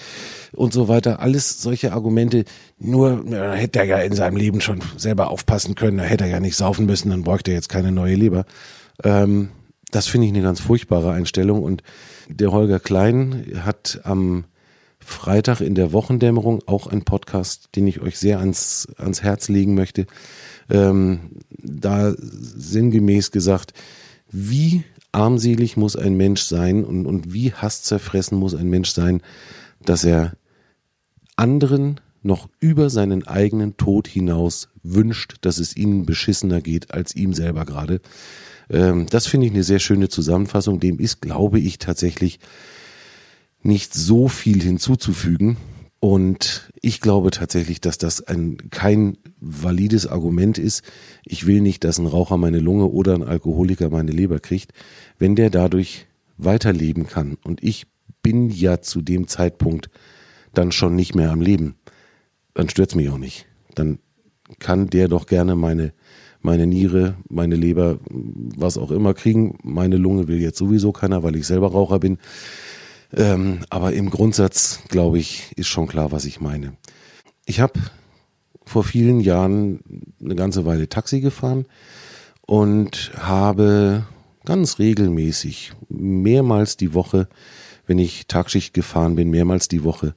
und 0.52 0.73
so 0.73 0.88
weiter. 0.88 1.20
Alles 1.20 1.62
solche 1.62 1.92
Argumente. 1.92 2.44
Nur 2.78 3.25
ja, 3.28 3.52
hätte 3.52 3.80
er 3.80 3.85
ja 3.85 3.99
in 3.99 4.14
seinem 4.14 4.37
Leben 4.37 4.61
schon 4.61 4.80
selber 4.96 5.30
aufpassen 5.30 5.75
können, 5.75 5.99
da 5.99 6.04
hätte 6.04 6.25
er 6.25 6.30
ja 6.30 6.40
nicht 6.40 6.56
saufen 6.56 6.87
müssen, 6.87 7.11
dann 7.11 7.25
bräuchte 7.25 7.50
er 7.50 7.56
jetzt 7.56 7.68
keine 7.68 7.92
neue 7.92 8.14
Leber. 8.14 8.44
Ähm, 9.04 9.50
das 9.90 10.06
finde 10.06 10.26
ich 10.26 10.32
eine 10.32 10.42
ganz 10.42 10.61
furchtbare 10.61 11.12
Einstellung. 11.12 11.62
Und 11.62 11.82
der 12.28 12.52
Holger 12.52 12.80
Klein 12.80 13.46
hat 13.64 14.00
am 14.04 14.44
Freitag 15.06 15.60
in 15.60 15.75
der 15.76 15.92
Wochendämmerung 15.92 16.62
auch 16.66 16.88
einen 16.88 17.04
Podcast, 17.04 17.70
den 17.76 17.86
ich 17.86 18.00
euch 18.00 18.18
sehr 18.18 18.40
ans, 18.40 18.88
ans 18.98 19.22
Herz 19.22 19.48
legen 19.48 19.75
möchte. 19.75 20.06
Ähm, 20.68 21.38
da 21.50 22.12
sinngemäß 22.18 23.30
gesagt, 23.30 23.72
wie 24.30 24.82
armselig 25.12 25.76
muss 25.76 25.94
ein 25.94 26.16
Mensch 26.16 26.42
sein 26.42 26.84
und, 26.84 27.06
und 27.06 27.32
wie 27.32 27.52
hasszerfressen 27.52 28.36
muss 28.36 28.54
ein 28.54 28.68
Mensch 28.68 28.90
sein, 28.90 29.22
dass 29.84 30.04
er 30.04 30.32
anderen 31.36 32.00
noch 32.22 32.48
über 32.58 32.90
seinen 32.90 33.26
eigenen 33.28 33.76
Tod 33.76 34.08
hinaus 34.08 34.68
wünscht, 34.82 35.36
dass 35.42 35.58
es 35.58 35.76
ihnen 35.76 36.04
beschissener 36.04 36.60
geht 36.60 36.92
als 36.92 37.14
ihm 37.14 37.32
selber 37.32 37.64
gerade. 37.64 38.00
Ähm, 38.68 39.06
das 39.08 39.28
finde 39.28 39.46
ich 39.46 39.52
eine 39.52 39.62
sehr 39.62 39.78
schöne 39.78 40.08
Zusammenfassung. 40.08 40.80
Dem 40.80 40.98
ist, 40.98 41.22
glaube 41.22 41.60
ich, 41.60 41.78
tatsächlich 41.78 42.40
nicht 43.66 43.94
so 43.94 44.28
viel 44.28 44.62
hinzuzufügen. 44.62 45.56
Und 45.99 46.70
ich 46.80 47.00
glaube 47.00 47.30
tatsächlich, 47.30 47.80
dass 47.80 47.99
das 47.99 48.23
ein, 48.23 48.58
kein 48.70 49.18
valides 49.40 50.06
Argument 50.06 50.58
ist. 50.58 50.82
Ich 51.25 51.46
will 51.46 51.61
nicht, 51.61 51.85
dass 51.85 51.99
ein 51.99 52.06
Raucher 52.06 52.37
meine 52.37 52.61
Lunge 52.61 52.87
oder 52.87 53.14
ein 53.14 53.23
Alkoholiker 53.23 53.90
meine 53.90 54.12
Leber 54.12 54.38
kriegt. 54.38 54.73
Wenn 55.18 55.35
der 55.37 55.50
dadurch 55.50 56.06
weiterleben 56.37 57.06
kann 57.06 57.38
und 57.44 57.62
ich 57.62 57.87
bin 58.23 58.50
ja 58.50 58.80
zu 58.80 59.02
dem 59.02 59.26
Zeitpunkt 59.26 59.88
dann 60.52 60.70
schon 60.70 60.94
nicht 60.94 61.14
mehr 61.14 61.30
am 61.30 61.40
Leben, 61.40 61.76
dann 62.54 62.68
stört's 62.68 62.94
mich 62.94 63.08
auch 63.08 63.18
nicht. 63.18 63.46
Dann 63.75 63.99
kann 64.58 64.88
der 64.88 65.08
doch 65.08 65.26
gerne 65.26 65.56
meine, 65.56 65.92
meine 66.40 66.66
Niere, 66.66 67.16
meine 67.28 67.56
Leber, 67.56 67.99
was 68.11 68.78
auch 68.78 68.90
immer 68.90 69.14
kriegen. 69.14 69.58
Meine 69.62 69.96
Lunge 69.96 70.28
will 70.28 70.40
jetzt 70.40 70.58
sowieso 70.58 70.92
keiner, 70.92 71.23
weil 71.23 71.37
ich 71.37 71.46
selber 71.46 71.68
Raucher 71.73 71.99
bin. 71.99 72.18
Ähm, 73.14 73.60
aber 73.70 73.92
im 73.92 74.10
Grundsatz, 74.10 74.80
glaube 74.88 75.18
ich, 75.18 75.52
ist 75.56 75.68
schon 75.68 75.86
klar, 75.86 76.12
was 76.12 76.25
ich 76.25 76.40
meine. 76.40 76.76
Ich 77.44 77.60
habe 77.60 77.80
vor 78.64 78.82
vielen 78.82 79.20
Jahren 79.20 79.80
eine 80.22 80.34
ganze 80.34 80.66
Weile 80.66 80.88
Taxi 80.88 81.20
gefahren 81.20 81.66
und 82.46 83.12
habe 83.16 84.06
ganz 84.44 84.78
regelmäßig 84.78 85.72
mehrmals 85.88 86.76
die 86.76 86.94
Woche, 86.94 87.28
wenn 87.86 87.98
ich 87.98 88.26
Tagschicht 88.26 88.75
gefahren 88.75 89.14
bin, 89.14 89.30
mehrmals 89.30 89.68
die 89.68 89.84
Woche 89.84 90.14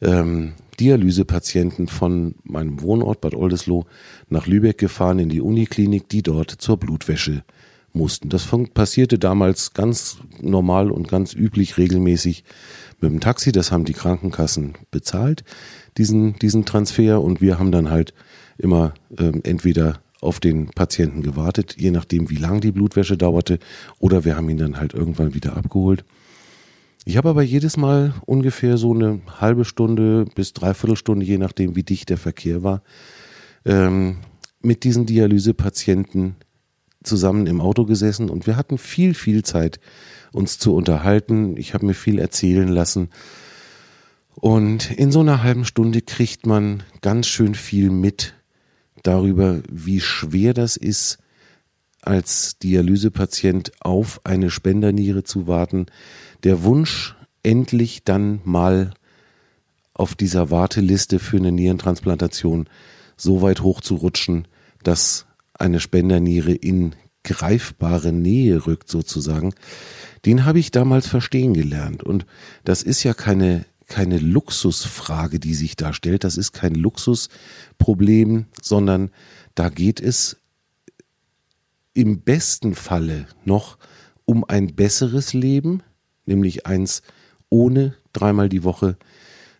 ähm, 0.00 0.52
Dialysepatienten 0.80 1.86
von 1.88 2.34
meinem 2.44 2.80
Wohnort 2.82 3.20
Bad 3.20 3.34
Oldesloe 3.34 3.84
nach 4.28 4.46
Lübeck 4.46 4.78
gefahren 4.78 5.18
in 5.18 5.28
die 5.28 5.40
Uniklinik, 5.40 6.08
die 6.08 6.22
dort 6.22 6.50
zur 6.50 6.76
Blutwäsche 6.76 7.44
mussten. 7.92 8.28
Das 8.28 8.48
passierte 8.74 9.18
damals 9.18 9.74
ganz 9.74 10.18
normal 10.40 10.90
und 10.90 11.08
ganz 11.08 11.34
üblich 11.34 11.78
regelmäßig 11.78 12.44
mit 13.00 13.10
dem 13.10 13.20
Taxi. 13.20 13.52
Das 13.52 13.72
haben 13.72 13.84
die 13.84 13.92
Krankenkassen 13.92 14.74
bezahlt, 14.90 15.44
diesen, 15.98 16.38
diesen 16.38 16.64
Transfer. 16.64 17.20
Und 17.20 17.40
wir 17.40 17.58
haben 17.58 17.72
dann 17.72 17.90
halt 17.90 18.14
immer 18.58 18.94
ähm, 19.18 19.40
entweder 19.44 20.00
auf 20.20 20.38
den 20.38 20.68
Patienten 20.68 21.22
gewartet, 21.22 21.76
je 21.78 21.90
nachdem, 21.90 22.30
wie 22.30 22.36
lang 22.36 22.60
die 22.60 22.70
Blutwäsche 22.70 23.18
dauerte, 23.18 23.58
oder 23.98 24.24
wir 24.24 24.36
haben 24.36 24.48
ihn 24.48 24.56
dann 24.56 24.78
halt 24.78 24.94
irgendwann 24.94 25.34
wieder 25.34 25.56
abgeholt. 25.56 26.04
Ich 27.04 27.16
habe 27.16 27.28
aber 27.28 27.42
jedes 27.42 27.76
Mal 27.76 28.14
ungefähr 28.26 28.76
so 28.76 28.94
eine 28.94 29.20
halbe 29.40 29.64
Stunde 29.64 30.26
bis 30.36 30.52
dreiviertel 30.52 30.96
Stunde, 30.96 31.26
je 31.26 31.38
nachdem, 31.38 31.74
wie 31.74 31.82
dicht 31.82 32.08
der 32.10 32.18
Verkehr 32.18 32.62
war, 32.62 32.82
ähm, 33.64 34.18
mit 34.60 34.84
diesen 34.84 35.06
Dialysepatienten 35.06 36.36
zusammen 37.02 37.46
im 37.46 37.60
Auto 37.60 37.84
gesessen 37.84 38.30
und 38.30 38.46
wir 38.46 38.56
hatten 38.56 38.78
viel, 38.78 39.14
viel 39.14 39.44
Zeit, 39.44 39.80
uns 40.32 40.58
zu 40.58 40.74
unterhalten. 40.74 41.56
Ich 41.56 41.74
habe 41.74 41.86
mir 41.86 41.94
viel 41.94 42.18
erzählen 42.18 42.68
lassen. 42.68 43.10
Und 44.34 44.90
in 44.90 45.12
so 45.12 45.20
einer 45.20 45.42
halben 45.42 45.64
Stunde 45.64 46.00
kriegt 46.00 46.46
man 46.46 46.82
ganz 47.00 47.26
schön 47.26 47.54
viel 47.54 47.90
mit 47.90 48.34
darüber, 49.02 49.60
wie 49.70 50.00
schwer 50.00 50.54
das 50.54 50.76
ist, 50.76 51.18
als 52.00 52.58
Dialysepatient 52.58 53.72
auf 53.80 54.20
eine 54.24 54.50
Spenderniere 54.50 55.22
zu 55.22 55.46
warten. 55.46 55.86
Der 56.42 56.64
Wunsch, 56.64 57.14
endlich 57.42 58.04
dann 58.04 58.40
mal 58.44 58.92
auf 59.94 60.14
dieser 60.14 60.50
Warteliste 60.50 61.18
für 61.18 61.36
eine 61.36 61.52
Nierentransplantation 61.52 62.68
so 63.16 63.42
weit 63.42 63.62
hochzurutschen, 63.62 64.48
dass 64.82 65.26
eine 65.54 65.80
Spenderniere 65.80 66.52
in 66.52 66.94
greifbare 67.24 68.12
Nähe 68.12 68.66
rückt 68.66 68.88
sozusagen, 68.88 69.54
den 70.24 70.44
habe 70.44 70.58
ich 70.58 70.70
damals 70.70 71.06
verstehen 71.06 71.54
gelernt. 71.54 72.02
Und 72.02 72.26
das 72.64 72.82
ist 72.82 73.02
ja 73.02 73.14
keine, 73.14 73.64
keine 73.86 74.18
Luxusfrage, 74.18 75.38
die 75.38 75.54
sich 75.54 75.76
da 75.76 75.92
stellt. 75.92 76.24
Das 76.24 76.36
ist 76.36 76.52
kein 76.52 76.74
Luxusproblem, 76.74 78.46
sondern 78.60 79.10
da 79.54 79.68
geht 79.68 80.00
es 80.00 80.36
im 81.94 82.20
besten 82.20 82.74
Falle 82.74 83.26
noch 83.44 83.78
um 84.24 84.44
ein 84.44 84.74
besseres 84.74 85.34
Leben, 85.34 85.82
nämlich 86.24 86.66
eins 86.66 87.02
ohne 87.50 87.94
dreimal 88.12 88.48
die 88.48 88.64
Woche 88.64 88.96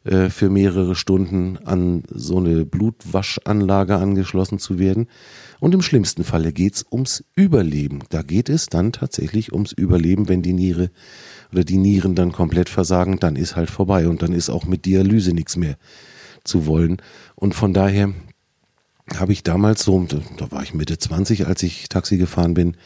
äh, 0.05 0.31
für 0.31 0.51
mehrere 0.51 0.95
Stunden 0.95 1.59
an 1.65 2.03
so 2.11 2.39
eine 2.39 2.65
Blutwaschanlage 2.65 3.97
angeschlossen 3.97 4.59
zu 4.59 4.79
werden. 4.79 5.07
Und 5.61 5.75
im 5.75 5.83
schlimmsten 5.83 6.25
Falle 6.25 6.53
geht's 6.53 6.85
ums 6.91 7.25
Überleben. 7.37 8.01
Da 8.11 8.23
geht 8.23 8.49
es 8.49 8.67
dann 8.67 8.93
tatsächlich 8.93 9.53
ums 9.53 9.73
Überleben, 9.73 10.29
wenn 10.29 10.43
die 10.43 10.55
Niere 10.55 10.91
oder 11.53 11.63
die 11.63 11.79
Nieren 11.79 12.15
dann 12.15 12.33
komplett 12.33 12.69
versagen, 12.69 13.21
dann 13.21 13.37
ist 13.37 13.55
halt 13.55 13.71
vorbei 13.71 14.09
und 14.09 14.23
dann 14.23 14.33
ist 14.33 14.51
auch 14.51 14.65
mit 14.65 14.87
Dialyse 14.87 15.35
nichts 15.35 15.57
mehr 15.57 15.77
zu 16.43 16.67
wollen. 16.67 16.97
Und 17.37 17.55
von 17.55 17.73
daher 17.73 18.13
habe 19.15 19.33
ich 19.33 19.43
damals 19.43 19.85
so, 19.85 20.05
da 20.37 20.51
war 20.51 20.63
ich 20.63 20.75
Mitte 20.75 20.99
20, 20.99 21.47
als 21.47 21.63
ich 21.63 21.89
Taxi 21.89 22.17
gefahren 22.17 22.55
bin, 22.55 22.77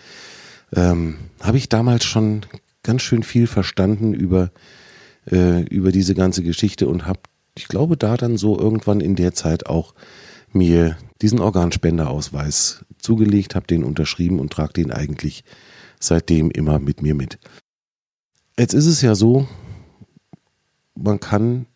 ähm, 0.74 1.16
habe 1.40 1.56
ich 1.56 1.68
damals 1.68 2.04
schon 2.04 2.44
ganz 2.82 3.02
schön 3.02 3.22
viel 3.22 3.46
verstanden 3.46 4.12
über 4.12 4.50
äh, 5.30 5.62
über 5.62 5.92
diese 5.92 6.14
ganze 6.14 6.42
Geschichte 6.42 6.88
und 6.88 7.06
habe, 7.06 7.20
ich 7.56 7.68
glaube, 7.68 7.96
da 7.96 8.16
dann 8.16 8.36
so 8.36 8.58
irgendwann 8.58 9.00
in 9.00 9.16
der 9.16 9.34
Zeit 9.34 9.66
auch 9.66 9.94
mir 10.52 10.96
diesen 11.22 11.40
Organspenderausweis 11.40 12.84
zugelegt, 12.98 13.54
habe 13.54 13.66
den 13.66 13.84
unterschrieben 13.84 14.40
und 14.40 14.52
trage 14.52 14.74
den 14.74 14.90
eigentlich 14.90 15.44
seitdem 16.00 16.50
immer 16.50 16.78
mit 16.78 17.02
mir 17.02 17.14
mit. 17.14 17.38
Jetzt 18.58 18.74
ist 18.74 18.86
es 18.86 19.02
ja 19.02 19.14
so, 19.14 19.46
man 20.94 21.20
kann 21.20 21.66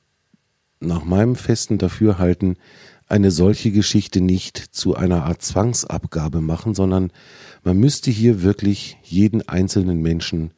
nach 0.80 1.04
meinem 1.04 1.36
festen 1.36 1.78
Dafürhalten 1.78 2.56
eine 3.06 3.30
solche 3.30 3.70
Geschichte 3.70 4.20
nicht 4.20 4.56
zu 4.56 4.94
einer 4.94 5.24
Art 5.24 5.42
Zwangsabgabe 5.42 6.40
machen, 6.40 6.74
sondern 6.74 7.12
man 7.64 7.76
müsste 7.76 8.10
hier 8.10 8.42
wirklich 8.42 8.96
jeden 9.02 9.46
einzelnen 9.48 10.00
Menschen 10.00 10.52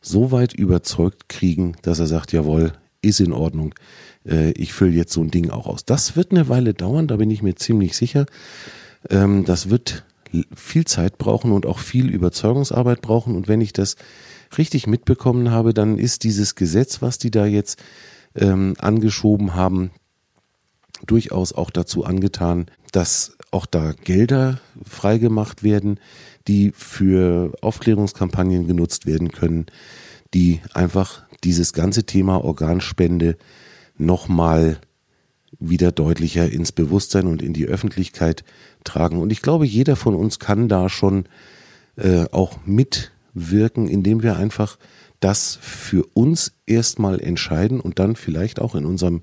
so 0.00 0.32
weit 0.32 0.54
überzeugt 0.54 1.28
kriegen, 1.28 1.76
dass 1.82 1.98
er 1.98 2.06
sagt, 2.06 2.32
jawohl, 2.32 2.72
ist 3.02 3.20
in 3.20 3.32
Ordnung, 3.32 3.74
äh, 4.26 4.52
ich 4.52 4.72
fülle 4.72 4.92
jetzt 4.92 5.12
so 5.12 5.22
ein 5.22 5.30
Ding 5.30 5.50
auch 5.50 5.66
aus. 5.66 5.84
Das 5.84 6.16
wird 6.16 6.32
eine 6.32 6.48
Weile 6.48 6.74
dauern, 6.74 7.08
da 7.08 7.16
bin 7.16 7.30
ich 7.30 7.42
mir 7.42 7.54
ziemlich 7.54 7.96
sicher. 7.96 8.26
Ähm, 9.08 9.44
das 9.44 9.70
wird 9.70 10.04
viel 10.54 10.84
Zeit 10.84 11.18
brauchen 11.18 11.52
und 11.52 11.66
auch 11.66 11.78
viel 11.78 12.08
Überzeugungsarbeit 12.08 13.00
brauchen. 13.00 13.34
Und 13.34 13.48
wenn 13.48 13.60
ich 13.60 13.72
das 13.72 13.96
richtig 14.56 14.86
mitbekommen 14.86 15.50
habe, 15.50 15.74
dann 15.74 15.98
ist 15.98 16.24
dieses 16.24 16.54
Gesetz, 16.54 17.02
was 17.02 17.18
die 17.18 17.30
da 17.30 17.46
jetzt 17.46 17.82
ähm, 18.34 18.74
angeschoben 18.78 19.54
haben, 19.54 19.90
durchaus 21.06 21.52
auch 21.52 21.70
dazu 21.70 22.04
angetan, 22.04 22.66
dass 22.92 23.36
auch 23.50 23.66
da 23.66 23.92
Gelder 23.92 24.60
freigemacht 24.84 25.62
werden, 25.62 25.98
die 26.48 26.72
für 26.74 27.52
Aufklärungskampagnen 27.60 28.66
genutzt 28.66 29.06
werden 29.06 29.30
können, 29.30 29.66
die 30.34 30.60
einfach 30.74 31.22
dieses 31.44 31.72
ganze 31.72 32.04
Thema 32.04 32.44
Organspende 32.44 33.36
nochmal 33.96 34.80
wieder 35.58 35.92
deutlicher 35.92 36.50
ins 36.50 36.72
Bewusstsein 36.72 37.26
und 37.26 37.42
in 37.42 37.52
die 37.52 37.66
Öffentlichkeit 37.66 38.44
tragen. 38.84 39.20
Und 39.20 39.30
ich 39.32 39.42
glaube, 39.42 39.66
jeder 39.66 39.96
von 39.96 40.14
uns 40.14 40.38
kann 40.38 40.68
da 40.68 40.88
schon 40.88 41.24
äh, 41.96 42.24
auch 42.30 42.58
mitwirken, 42.64 43.88
indem 43.88 44.22
wir 44.22 44.36
einfach 44.36 44.78
das 45.18 45.58
für 45.60 46.04
uns 46.14 46.52
erstmal 46.66 47.20
entscheiden 47.20 47.80
und 47.80 47.98
dann 47.98 48.16
vielleicht 48.16 48.60
auch 48.60 48.74
in 48.74 48.86
unserem 48.86 49.22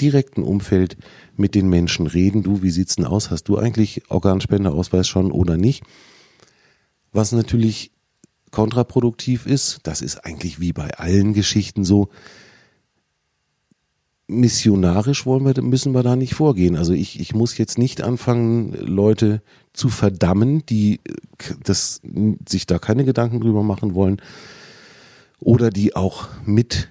direkten 0.00 0.42
Umfeld 0.42 0.96
mit 1.36 1.54
den 1.54 1.68
Menschen 1.68 2.06
reden. 2.06 2.42
Du, 2.42 2.62
wie 2.62 2.70
sieht's 2.70 2.96
denn 2.96 3.04
aus? 3.04 3.30
Hast 3.30 3.48
du 3.48 3.58
eigentlich 3.58 4.02
Organspendeausweis 4.10 5.06
schon 5.06 5.30
oder 5.30 5.56
nicht? 5.56 5.84
Was 7.14 7.30
natürlich 7.30 7.92
kontraproduktiv 8.50 9.46
ist, 9.46 9.78
das 9.84 10.02
ist 10.02 10.26
eigentlich 10.26 10.60
wie 10.60 10.72
bei 10.72 10.90
allen 10.98 11.32
Geschichten 11.32 11.84
so, 11.84 12.10
missionarisch 14.26 15.24
wollen 15.24 15.44
wir, 15.44 15.62
müssen 15.62 15.92
wir 15.92 16.02
da 16.02 16.16
nicht 16.16 16.34
vorgehen. 16.34 16.76
Also 16.76 16.92
ich, 16.92 17.20
ich 17.20 17.32
muss 17.32 17.56
jetzt 17.56 17.78
nicht 17.78 18.02
anfangen, 18.02 18.72
Leute 18.72 19.42
zu 19.72 19.90
verdammen, 19.90 20.66
die 20.66 21.00
das, 21.62 22.00
sich 22.48 22.66
da 22.66 22.80
keine 22.80 23.04
Gedanken 23.04 23.40
drüber 23.40 23.62
machen 23.62 23.94
wollen 23.94 24.20
oder 25.38 25.70
die 25.70 25.94
auch 25.94 26.28
mit 26.44 26.88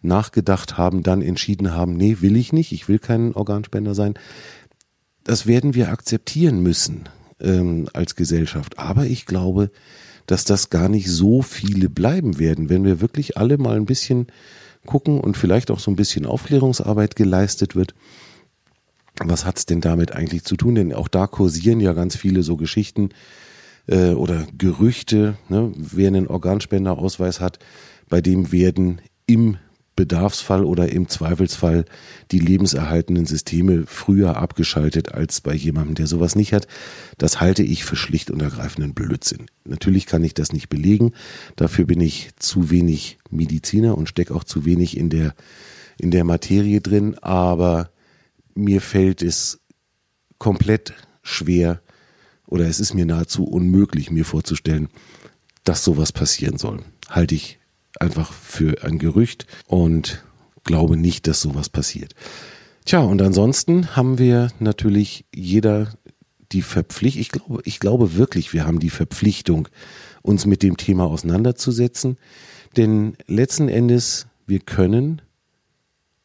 nachgedacht 0.00 0.78
haben, 0.78 1.02
dann 1.02 1.20
entschieden 1.20 1.74
haben, 1.74 1.98
nee, 1.98 2.18
will 2.20 2.36
ich 2.36 2.54
nicht, 2.54 2.72
ich 2.72 2.88
will 2.88 2.98
kein 2.98 3.34
Organspender 3.34 3.94
sein. 3.94 4.14
Das 5.22 5.46
werden 5.46 5.74
wir 5.74 5.90
akzeptieren 5.90 6.62
müssen 6.62 7.10
ähm, 7.40 7.88
als 7.92 8.14
Gesellschaft. 8.14 8.78
Aber 8.78 9.06
ich 9.06 9.26
glaube, 9.26 9.70
dass 10.26 10.44
das 10.44 10.70
gar 10.70 10.88
nicht 10.88 11.10
so 11.10 11.42
viele 11.42 11.88
bleiben 11.88 12.38
werden, 12.38 12.68
wenn 12.68 12.84
wir 12.84 13.00
wirklich 13.00 13.36
alle 13.36 13.58
mal 13.58 13.76
ein 13.76 13.86
bisschen 13.86 14.28
gucken 14.86 15.20
und 15.20 15.36
vielleicht 15.36 15.70
auch 15.70 15.80
so 15.80 15.90
ein 15.90 15.96
bisschen 15.96 16.26
Aufklärungsarbeit 16.26 17.16
geleistet 17.16 17.74
wird. 17.76 17.94
was 19.22 19.44
hat's 19.44 19.66
denn 19.66 19.80
damit 19.80 20.12
eigentlich 20.12 20.44
zu 20.44 20.56
tun? 20.56 20.76
Denn 20.76 20.94
auch 20.94 21.08
da 21.08 21.26
kursieren 21.26 21.80
ja 21.80 21.92
ganz 21.92 22.16
viele 22.16 22.42
so 22.42 22.56
Geschichten 22.56 23.10
äh, 23.86 24.12
oder 24.12 24.46
Gerüchte. 24.56 25.36
Ne? 25.48 25.72
Wer 25.76 26.08
einen 26.08 26.26
Organspenderausweis 26.26 27.40
hat, 27.40 27.58
bei 28.08 28.20
dem 28.20 28.52
werden 28.52 29.00
im 29.26 29.58
Bedarfsfall 29.96 30.64
oder 30.64 30.90
im 30.90 31.08
Zweifelsfall 31.08 31.84
die 32.30 32.38
lebenserhaltenden 32.38 33.26
Systeme 33.26 33.84
früher 33.86 34.36
abgeschaltet 34.36 35.12
als 35.12 35.40
bei 35.40 35.54
jemandem, 35.54 35.94
der 35.94 36.06
sowas 36.06 36.36
nicht 36.36 36.52
hat. 36.52 36.66
Das 37.18 37.40
halte 37.40 37.62
ich 37.62 37.84
für 37.84 37.96
schlicht 37.96 38.30
und 38.30 38.40
ergreifenden 38.40 38.94
Blödsinn. 38.94 39.46
Natürlich 39.64 40.06
kann 40.06 40.24
ich 40.24 40.34
das 40.34 40.52
nicht 40.52 40.68
belegen. 40.68 41.12
Dafür 41.56 41.84
bin 41.84 42.00
ich 42.00 42.30
zu 42.38 42.70
wenig 42.70 43.18
Mediziner 43.30 43.98
und 43.98 44.08
stecke 44.08 44.34
auch 44.34 44.44
zu 44.44 44.64
wenig 44.64 44.96
in 44.96 45.10
der, 45.10 45.34
in 45.98 46.10
der 46.10 46.24
Materie 46.24 46.80
drin. 46.80 47.16
Aber 47.18 47.90
mir 48.54 48.80
fällt 48.80 49.22
es 49.22 49.60
komplett 50.38 50.94
schwer 51.22 51.82
oder 52.46 52.66
es 52.66 52.80
ist 52.80 52.94
mir 52.94 53.06
nahezu 53.06 53.44
unmöglich, 53.44 54.10
mir 54.10 54.24
vorzustellen, 54.24 54.88
dass 55.64 55.84
sowas 55.84 56.10
passieren 56.12 56.58
soll. 56.58 56.80
Halte 57.08 57.34
ich 57.34 57.59
einfach 58.00 58.32
für 58.32 58.82
ein 58.82 58.98
Gerücht 58.98 59.46
und 59.68 60.24
glaube 60.64 60.96
nicht, 60.96 61.26
dass 61.26 61.40
sowas 61.40 61.68
passiert. 61.68 62.14
Tja, 62.84 63.00
und 63.00 63.22
ansonsten 63.22 63.94
haben 63.94 64.18
wir 64.18 64.50
natürlich 64.58 65.24
jeder 65.34 65.92
die 66.52 66.62
Verpflichtung, 66.62 67.20
ich 67.20 67.30
glaube, 67.30 67.62
ich 67.64 67.78
glaube 67.78 68.16
wirklich, 68.16 68.52
wir 68.52 68.66
haben 68.66 68.80
die 68.80 68.90
Verpflichtung, 68.90 69.68
uns 70.22 70.46
mit 70.46 70.62
dem 70.62 70.76
Thema 70.76 71.04
auseinanderzusetzen. 71.04 72.18
Denn 72.76 73.16
letzten 73.26 73.68
Endes, 73.68 74.26
wir 74.46 74.60
können, 74.60 75.22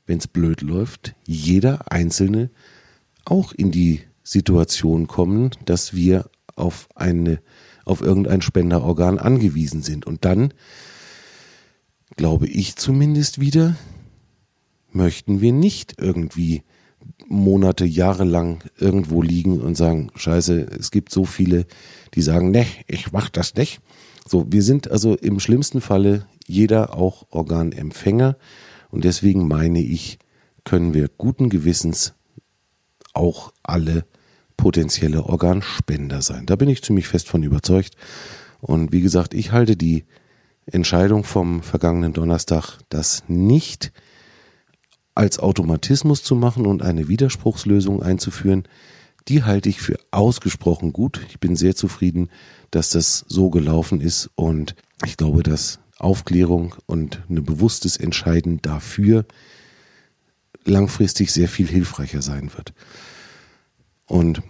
wenn 0.06 0.18
es 0.18 0.28
blöd 0.28 0.62
läuft, 0.62 1.16
jeder 1.26 1.92
Einzelne 1.92 2.50
auch 3.26 3.52
in 3.52 3.72
die 3.72 4.02
Situation 4.24 5.08
kommen, 5.08 5.52
dass 5.66 5.94
wir 5.94 6.30
auf 6.56 6.88
eine, 6.96 7.40
auf 7.86 8.02
irgendein 8.02 8.42
Spenderorgan 8.42 9.20
angewiesen 9.20 9.82
sind. 9.82 10.06
Und 10.06 10.26
dann 10.26 10.54
glaube 12.16 12.48
ich 12.48 12.76
zumindest 12.76 13.40
wieder, 13.40 13.76
möchten 14.92 15.42
wir 15.42 15.52
nicht 15.52 15.96
irgendwie 16.00 16.64
Monate, 17.28 17.86
Jahre 17.86 18.24
lang 18.24 18.64
irgendwo 18.78 19.22
liegen 19.22 19.60
und 19.62 19.76
sagen, 19.76 20.12
scheiße, 20.16 20.68
es 20.80 20.92
gibt 20.92 21.12
so 21.12 21.26
viele, 21.26 21.66
die 22.14 22.22
sagen, 22.22 22.52
ne, 22.52 22.66
ich 22.88 23.12
mach 23.12 23.30
das 23.30 23.56
nicht. 23.56 23.82
So, 24.28 24.46
wir 24.50 24.64
sind 24.64 24.90
also 24.90 25.16
im 25.16 25.40
schlimmsten 25.40 25.82
Falle 25.82 26.26
jeder 26.48 26.96
auch 26.96 27.26
Organempfänger 27.30 28.38
und 28.90 29.04
deswegen 29.04 29.48
meine 29.48 29.82
ich, 29.82 30.20
können 30.64 30.94
wir 30.94 31.10
guten 31.10 31.50
Gewissens 31.50 32.14
auch 33.14 33.54
alle 33.64 34.06
potenzielle 34.58 35.26
Organspender 35.26 36.22
sein. 36.22 36.46
Da 36.46 36.56
bin 36.56 36.70
ich 36.70 36.84
ziemlich 36.84 37.08
fest 37.08 37.28
von 37.28 37.44
überzeugt. 37.44 37.96
Und 38.62 38.92
wie 38.92 39.02
gesagt, 39.02 39.34
ich 39.34 39.52
halte 39.52 39.76
die 39.76 40.06
Entscheidung 40.66 41.24
vom 41.24 41.62
vergangenen 41.62 42.14
Donnerstag, 42.14 42.80
das 42.90 43.24
nicht 43.28 43.92
als 45.14 45.40
Automatismus 45.40 46.24
zu 46.24 46.36
machen 46.36 46.66
und 46.66 46.82
eine 46.82 47.08
Widerspruchslösung 47.08 48.04
einzuführen, 48.04 48.68
die 49.28 49.44
halte 49.44 49.70
ich 49.70 49.82
für 49.82 49.98
ausgesprochen 50.12 50.94
gut. 50.94 51.26
Ich 51.30 51.40
bin 51.40 51.56
sehr 51.56 51.76
zufrieden, 51.76 52.30
dass 52.72 52.90
das 52.90 53.26
so 53.28 53.50
gelaufen 53.50 54.02
ist 54.02 54.30
und 54.36 54.76
ich 55.06 55.18
glaube, 55.18 55.44
dass 55.44 55.80
Aufklärung 55.98 56.76
und 56.86 57.22
ein 57.30 57.44
bewusstes 57.44 57.98
Entscheiden 57.98 58.62
dafür 58.62 59.26
langfristig 60.66 61.32
sehr 61.32 61.48
viel 61.48 61.68
hilfreicher 61.68 62.22
sein 62.22 62.52
wird. 62.54 62.74
Und 64.06 64.42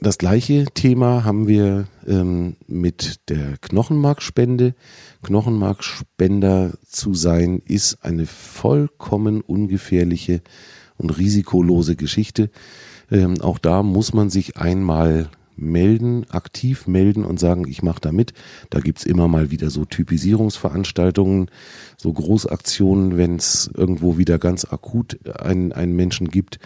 das 0.00 0.18
gleiche 0.18 0.66
Thema 0.66 1.24
haben 1.24 1.48
wir 1.48 1.86
ähm, 2.06 2.56
mit 2.66 3.28
der 3.30 3.56
Knochenmarkspende. 3.62 4.74
Knochenmarkspender 5.22 6.74
zu 6.86 7.14
sein 7.14 7.62
ist 7.64 8.04
eine 8.04 8.26
vollkommen 8.26 9.40
ungefährliche 9.40 10.42
und 10.98 11.16
risikolose 11.16 11.96
Geschichte. 11.96 12.50
Ähm, 13.10 13.40
auch 13.40 13.58
da 13.58 13.82
muss 13.82 14.12
man 14.12 14.28
sich 14.28 14.56
einmal 14.56 15.30
melden, 15.56 16.26
aktiv 16.28 16.86
melden 16.86 17.24
und 17.24 17.40
sagen, 17.40 17.66
ich 17.66 17.82
mache 17.82 18.00
da 18.00 18.12
mit. 18.12 18.34
Da 18.68 18.80
gibt's 18.80 19.04
immer 19.04 19.26
mal 19.26 19.50
wieder 19.50 19.70
so 19.70 19.86
Typisierungsveranstaltungen, 19.86 21.50
so 21.96 22.12
Großaktionen, 22.12 23.16
wenn 23.16 23.36
es 23.36 23.70
irgendwo 23.74 24.18
wieder 24.18 24.38
ganz 24.38 24.66
akut 24.66 25.18
einen, 25.40 25.72
einen 25.72 25.96
Menschen 25.96 26.28
gibt, 26.28 26.58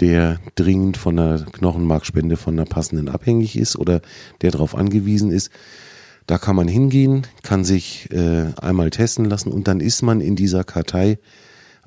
der 0.00 0.40
dringend 0.54 0.96
von 0.96 1.18
einer 1.18 1.44
Knochenmarkspende 1.44 2.36
von 2.36 2.54
einer 2.54 2.66
passenden 2.66 3.08
abhängig 3.08 3.56
ist 3.56 3.76
oder 3.76 4.00
der 4.40 4.50
darauf 4.50 4.74
angewiesen 4.74 5.30
ist. 5.30 5.50
Da 6.26 6.38
kann 6.38 6.56
man 6.56 6.68
hingehen, 6.68 7.26
kann 7.42 7.64
sich 7.64 8.10
äh, 8.12 8.52
einmal 8.60 8.90
testen 8.90 9.24
lassen 9.24 9.50
und 9.50 9.68
dann 9.68 9.80
ist 9.80 10.02
man 10.02 10.20
in 10.20 10.36
dieser 10.36 10.64
Kartei 10.64 11.18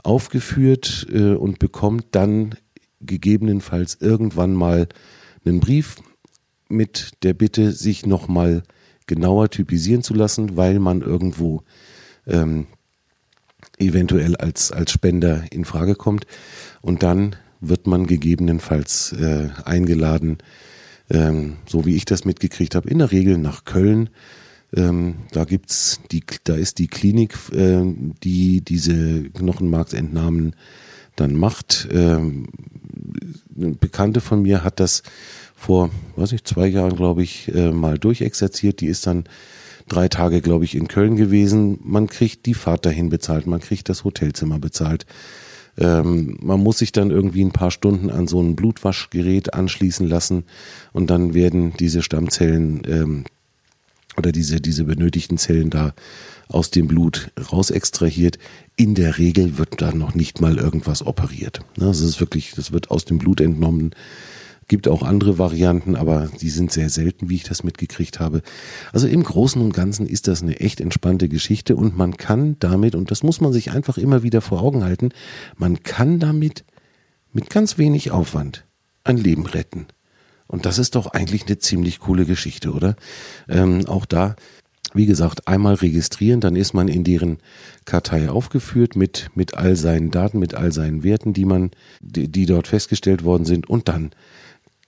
aufgeführt 0.03 1.07
äh, 1.11 1.33
und 1.33 1.59
bekommt 1.59 2.07
dann 2.11 2.55
gegebenenfalls 3.01 3.97
irgendwann 3.99 4.53
mal 4.53 4.87
einen 5.45 5.59
Brief 5.59 5.97
mit 6.69 7.11
der 7.23 7.33
Bitte, 7.33 7.71
sich 7.71 8.05
nochmal 8.05 8.63
genauer 9.07 9.49
typisieren 9.49 10.03
zu 10.03 10.13
lassen, 10.13 10.55
weil 10.55 10.79
man 10.79 11.01
irgendwo 11.01 11.63
ähm, 12.25 12.67
eventuell 13.77 14.35
als, 14.35 14.71
als 14.71 14.91
Spender 14.91 15.43
in 15.51 15.65
Frage 15.65 15.95
kommt. 15.95 16.25
Und 16.81 17.03
dann 17.03 17.35
wird 17.67 17.87
man 17.87 18.07
gegebenenfalls 18.07 19.13
äh, 19.13 19.49
eingeladen, 19.65 20.37
ähm, 21.09 21.57
so 21.67 21.85
wie 21.85 21.95
ich 21.95 22.05
das 22.05 22.25
mitgekriegt 22.25 22.75
habe, 22.75 22.89
in 22.89 22.99
der 22.99 23.11
Regel 23.11 23.37
nach 23.37 23.65
Köln. 23.65 24.09
Ähm, 24.75 25.15
da 25.31 25.45
gibt's 25.45 25.99
die, 26.11 26.23
da 26.43 26.55
ist 26.55 26.79
die 26.79 26.87
Klinik, 26.87 27.37
äh, 27.51 27.83
die 28.23 28.61
diese 28.61 29.23
Knochenmarksentnahmen 29.29 30.55
dann 31.15 31.35
macht. 31.35 31.87
Ähm, 31.91 32.47
eine 33.55 33.71
Bekannte 33.71 34.19
von 34.19 34.41
mir 34.41 34.63
hat 34.63 34.79
das 34.79 35.03
vor, 35.55 35.91
weiß 36.15 36.31
ich, 36.33 36.43
zwei 36.43 36.67
Jahren, 36.67 36.95
glaube 36.95 37.23
ich, 37.23 37.53
äh, 37.53 37.71
mal 37.71 37.97
durchexerziert. 37.97 38.81
Die 38.81 38.87
ist 38.87 39.05
dann 39.07 39.25
drei 39.87 40.07
Tage, 40.07 40.41
glaube 40.41 40.65
ich, 40.65 40.75
in 40.75 40.87
Köln 40.87 41.15
gewesen. 41.15 41.79
Man 41.83 42.07
kriegt 42.07 42.45
die 42.45 42.53
Fahrt 42.53 42.85
dahin 42.85 43.09
bezahlt, 43.09 43.47
man 43.47 43.59
kriegt 43.59 43.89
das 43.89 44.03
Hotelzimmer 44.03 44.59
bezahlt. 44.59 45.05
Ähm, 45.77 46.37
man 46.41 46.61
muss 46.61 46.77
sich 46.79 46.91
dann 46.91 47.09
irgendwie 47.09 47.43
ein 47.43 47.51
paar 47.51 47.71
Stunden 47.71 48.09
an 48.09 48.27
so 48.27 48.41
ein 48.41 48.55
Blutwaschgerät 48.55 49.53
anschließen 49.53 50.07
lassen 50.07 50.43
und 50.91 51.09
dann 51.09 51.33
werden 51.33 51.73
diese 51.79 52.03
Stammzellen 52.03 52.81
ähm, 52.87 53.23
oder 54.17 54.31
diese, 54.31 54.61
diese 54.61 54.83
benötigten 54.83 55.37
Zellen 55.37 55.69
da 55.69 55.93
aus 56.47 56.69
dem 56.69 56.87
Blut 56.87 57.31
raus 57.51 57.71
extrahiert. 57.71 58.37
In 58.75 58.93
der 58.93 59.17
Regel 59.17 59.57
wird 59.57 59.81
da 59.81 59.91
noch 59.91 60.13
nicht 60.13 60.41
mal 60.41 60.57
irgendwas 60.57 61.05
operiert. 61.05 61.61
Das 61.75 61.87
also 61.87 62.07
ist 62.07 62.19
wirklich, 62.19 62.53
das 62.55 62.71
wird 62.71 62.91
aus 62.91 63.05
dem 63.05 63.17
Blut 63.17 63.41
entnommen 63.41 63.91
Gibt 64.73 64.87
auch 64.87 65.03
andere 65.03 65.37
Varianten, 65.37 65.95
aber 65.95 66.31
die 66.41 66.49
sind 66.49 66.71
sehr 66.71 66.89
selten, 66.89 67.29
wie 67.29 67.35
ich 67.35 67.43
das 67.43 67.63
mitgekriegt 67.63 68.19
habe. 68.19 68.41
Also 68.91 69.05
im 69.07 69.21
Großen 69.21 69.61
und 69.61 69.71
Ganzen 69.71 70.07
ist 70.07 70.27
das 70.27 70.41
eine 70.41 70.61
echt 70.61 70.81
entspannte 70.81 71.29
Geschichte 71.29 71.75
und 71.75 71.95
man 71.95 72.17
kann 72.17 72.55
damit, 72.57 72.95
und 72.95 73.11
das 73.11 73.21
muss 73.21 73.39
man 73.39 73.53
sich 73.53 73.69
einfach 73.69 73.99
immer 73.99 74.23
wieder 74.23 74.41
vor 74.41 74.63
Augen 74.63 74.83
halten, 74.83 75.09
man 75.57 75.83
kann 75.83 76.17
damit 76.17 76.65
mit 77.33 77.51
ganz 77.51 77.77
wenig 77.77 78.09
Aufwand 78.09 78.65
ein 79.03 79.17
Leben 79.17 79.45
retten. 79.45 79.85
Und 80.47 80.65
das 80.65 80.79
ist 80.79 80.95
doch 80.95 81.05
eigentlich 81.05 81.45
eine 81.45 81.59
ziemlich 81.59 81.99
coole 81.99 82.25
Geschichte, 82.25 82.71
oder? 82.71 82.95
Ähm, 83.47 83.85
auch 83.85 84.07
da, 84.07 84.35
wie 84.95 85.05
gesagt, 85.05 85.47
einmal 85.47 85.75
registrieren, 85.75 86.41
dann 86.41 86.55
ist 86.55 86.73
man 86.73 86.87
in 86.87 87.03
deren 87.03 87.37
Kartei 87.85 88.27
aufgeführt 88.27 88.95
mit, 88.95 89.29
mit 89.35 89.53
all 89.53 89.75
seinen 89.75 90.09
Daten, 90.09 90.39
mit 90.39 90.55
all 90.55 90.71
seinen 90.71 91.03
Werten, 91.03 91.31
die 91.31 91.45
man, 91.45 91.69
die, 92.01 92.27
die 92.27 92.47
dort 92.47 92.65
festgestellt 92.65 93.23
worden 93.23 93.45
sind. 93.45 93.69
Und 93.69 93.87
dann 93.87 94.09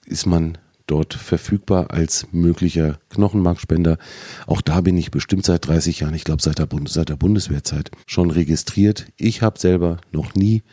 ist 0.06 0.26
man 0.26 0.58
dort 0.88 1.14
verfügbar 1.14 1.92
als 1.92 2.28
möglicher 2.32 3.00
Knochenmarkspender. 3.10 3.98
Auch 4.46 4.62
da 4.62 4.82
bin 4.82 4.98
ich 4.98 5.12
bestimmt 5.12 5.46
seit 5.46 5.68
30 5.68 6.02
Jahren, 6.02 6.14
ich 6.14 6.24
glaube 6.24 6.42
seit 6.42 6.60
seit 6.88 7.10
der 7.10 7.16
Bundeswehrzeit, 7.16 7.92
schon 8.06 8.32
registriert. 8.32 9.08
Ich 9.18 9.42
habe 9.42 9.60
selber 9.60 9.98
noch 10.12 10.36
nie 10.36 10.64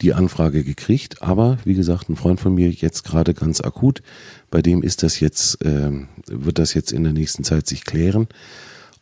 die 0.00 0.14
Anfrage 0.14 0.62
gekriegt, 0.62 1.22
aber 1.22 1.58
wie 1.64 1.74
gesagt, 1.74 2.08
ein 2.08 2.16
Freund 2.16 2.40
von 2.40 2.54
mir 2.54 2.70
jetzt 2.70 3.02
gerade 3.04 3.34
ganz 3.34 3.60
akut, 3.60 4.02
bei 4.50 4.62
dem 4.62 4.82
ist 4.82 5.02
das 5.02 5.18
jetzt, 5.18 5.62
äh, 5.64 5.90
wird 6.26 6.58
das 6.58 6.72
jetzt 6.74 6.92
in 6.92 7.02
der 7.02 7.12
nächsten 7.12 7.42
Zeit 7.42 7.66
sich 7.66 7.84
klären 7.84 8.28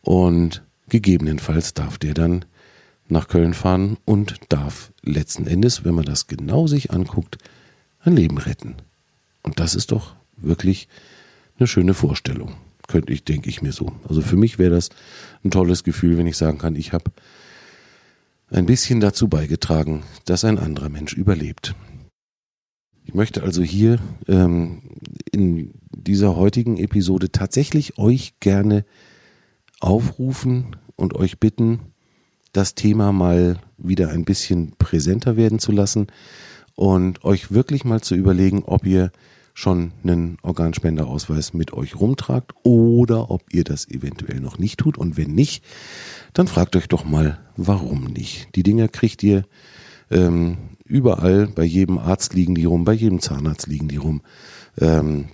und 0.01 0.63
gegebenenfalls 0.89 1.73
darf 1.75 1.97
der 1.97 2.13
dann 2.13 2.45
nach 3.09 3.27
Köln 3.27 3.53
fahren 3.53 3.97
und 4.05 4.35
darf 4.49 4.91
letzten 5.03 5.47
Endes, 5.47 5.85
wenn 5.85 5.95
man 5.95 6.05
das 6.05 6.27
genau 6.27 6.67
sich 6.67 6.91
anguckt, 6.91 7.37
ein 7.99 8.15
Leben 8.15 8.37
retten. 8.37 8.75
Und 9.47 9.61
das 9.61 9.75
ist 9.75 9.93
doch 9.93 10.13
wirklich 10.35 10.89
eine 11.57 11.67
schöne 11.67 11.93
Vorstellung. 11.93 12.55
Könnte 12.85 13.13
ich, 13.13 13.23
denke 13.23 13.49
ich 13.49 13.61
mir 13.61 13.71
so. 13.71 13.93
Also 14.05 14.19
für 14.19 14.35
mich 14.35 14.59
wäre 14.59 14.71
das 14.71 14.89
ein 15.45 15.51
tolles 15.51 15.85
Gefühl, 15.85 16.17
wenn 16.17 16.27
ich 16.27 16.35
sagen 16.35 16.57
kann, 16.57 16.75
ich 16.75 16.91
habe 16.91 17.13
ein 18.49 18.65
bisschen 18.65 18.99
dazu 18.99 19.29
beigetragen, 19.29 20.03
dass 20.25 20.43
ein 20.43 20.59
anderer 20.59 20.89
Mensch 20.89 21.13
überlebt. 21.13 21.75
Ich 23.05 23.13
möchte 23.13 23.41
also 23.41 23.63
hier 23.63 23.99
ähm, 24.27 24.81
in 25.31 25.71
dieser 25.91 26.35
heutigen 26.35 26.75
Episode 26.75 27.31
tatsächlich 27.31 27.97
euch 27.97 28.41
gerne 28.41 28.83
aufrufen 29.79 30.75
und 30.97 31.15
euch 31.15 31.39
bitten, 31.39 31.79
das 32.51 32.75
Thema 32.75 33.13
mal 33.13 33.61
wieder 33.77 34.09
ein 34.09 34.25
bisschen 34.25 34.73
präsenter 34.77 35.37
werden 35.37 35.59
zu 35.59 35.71
lassen 35.71 36.07
und 36.77 37.25
euch 37.25 37.51
wirklich 37.51 37.83
mal 37.83 38.01
zu 38.01 38.15
überlegen, 38.15 38.63
ob 38.63 38.85
ihr 38.85 39.11
schon 39.57 39.91
einen 40.03 40.37
Organspenderausweis 40.43 41.55
mit 41.55 41.73
euch 41.73 41.95
rumtragt 41.99 42.53
oder 42.61 43.31
ob 43.31 43.41
ihr 43.51 43.63
das 43.63 43.89
eventuell 43.89 44.39
noch 44.39 44.59
nicht 44.59 44.77
tut. 44.77 44.99
Und 44.99 45.17
wenn 45.17 45.33
nicht, 45.33 45.63
dann 46.33 46.47
fragt 46.47 46.75
euch 46.75 46.87
doch 46.87 47.05
mal, 47.05 47.39
warum 47.55 48.03
nicht. 48.03 48.55
Die 48.55 48.61
Dinger 48.61 48.87
kriegt 48.87 49.23
ihr 49.23 49.45
ähm, 50.11 50.57
überall, 50.85 51.47
bei 51.47 51.63
jedem 51.63 51.97
Arzt 51.97 52.35
liegen 52.35 52.53
die 52.53 52.65
rum, 52.65 52.85
bei 52.85 52.93
jedem 52.93 53.19
Zahnarzt 53.19 53.65
liegen 53.65 53.87
die 53.87 53.97
rum. 53.97 54.21
Ähm, 54.79 55.29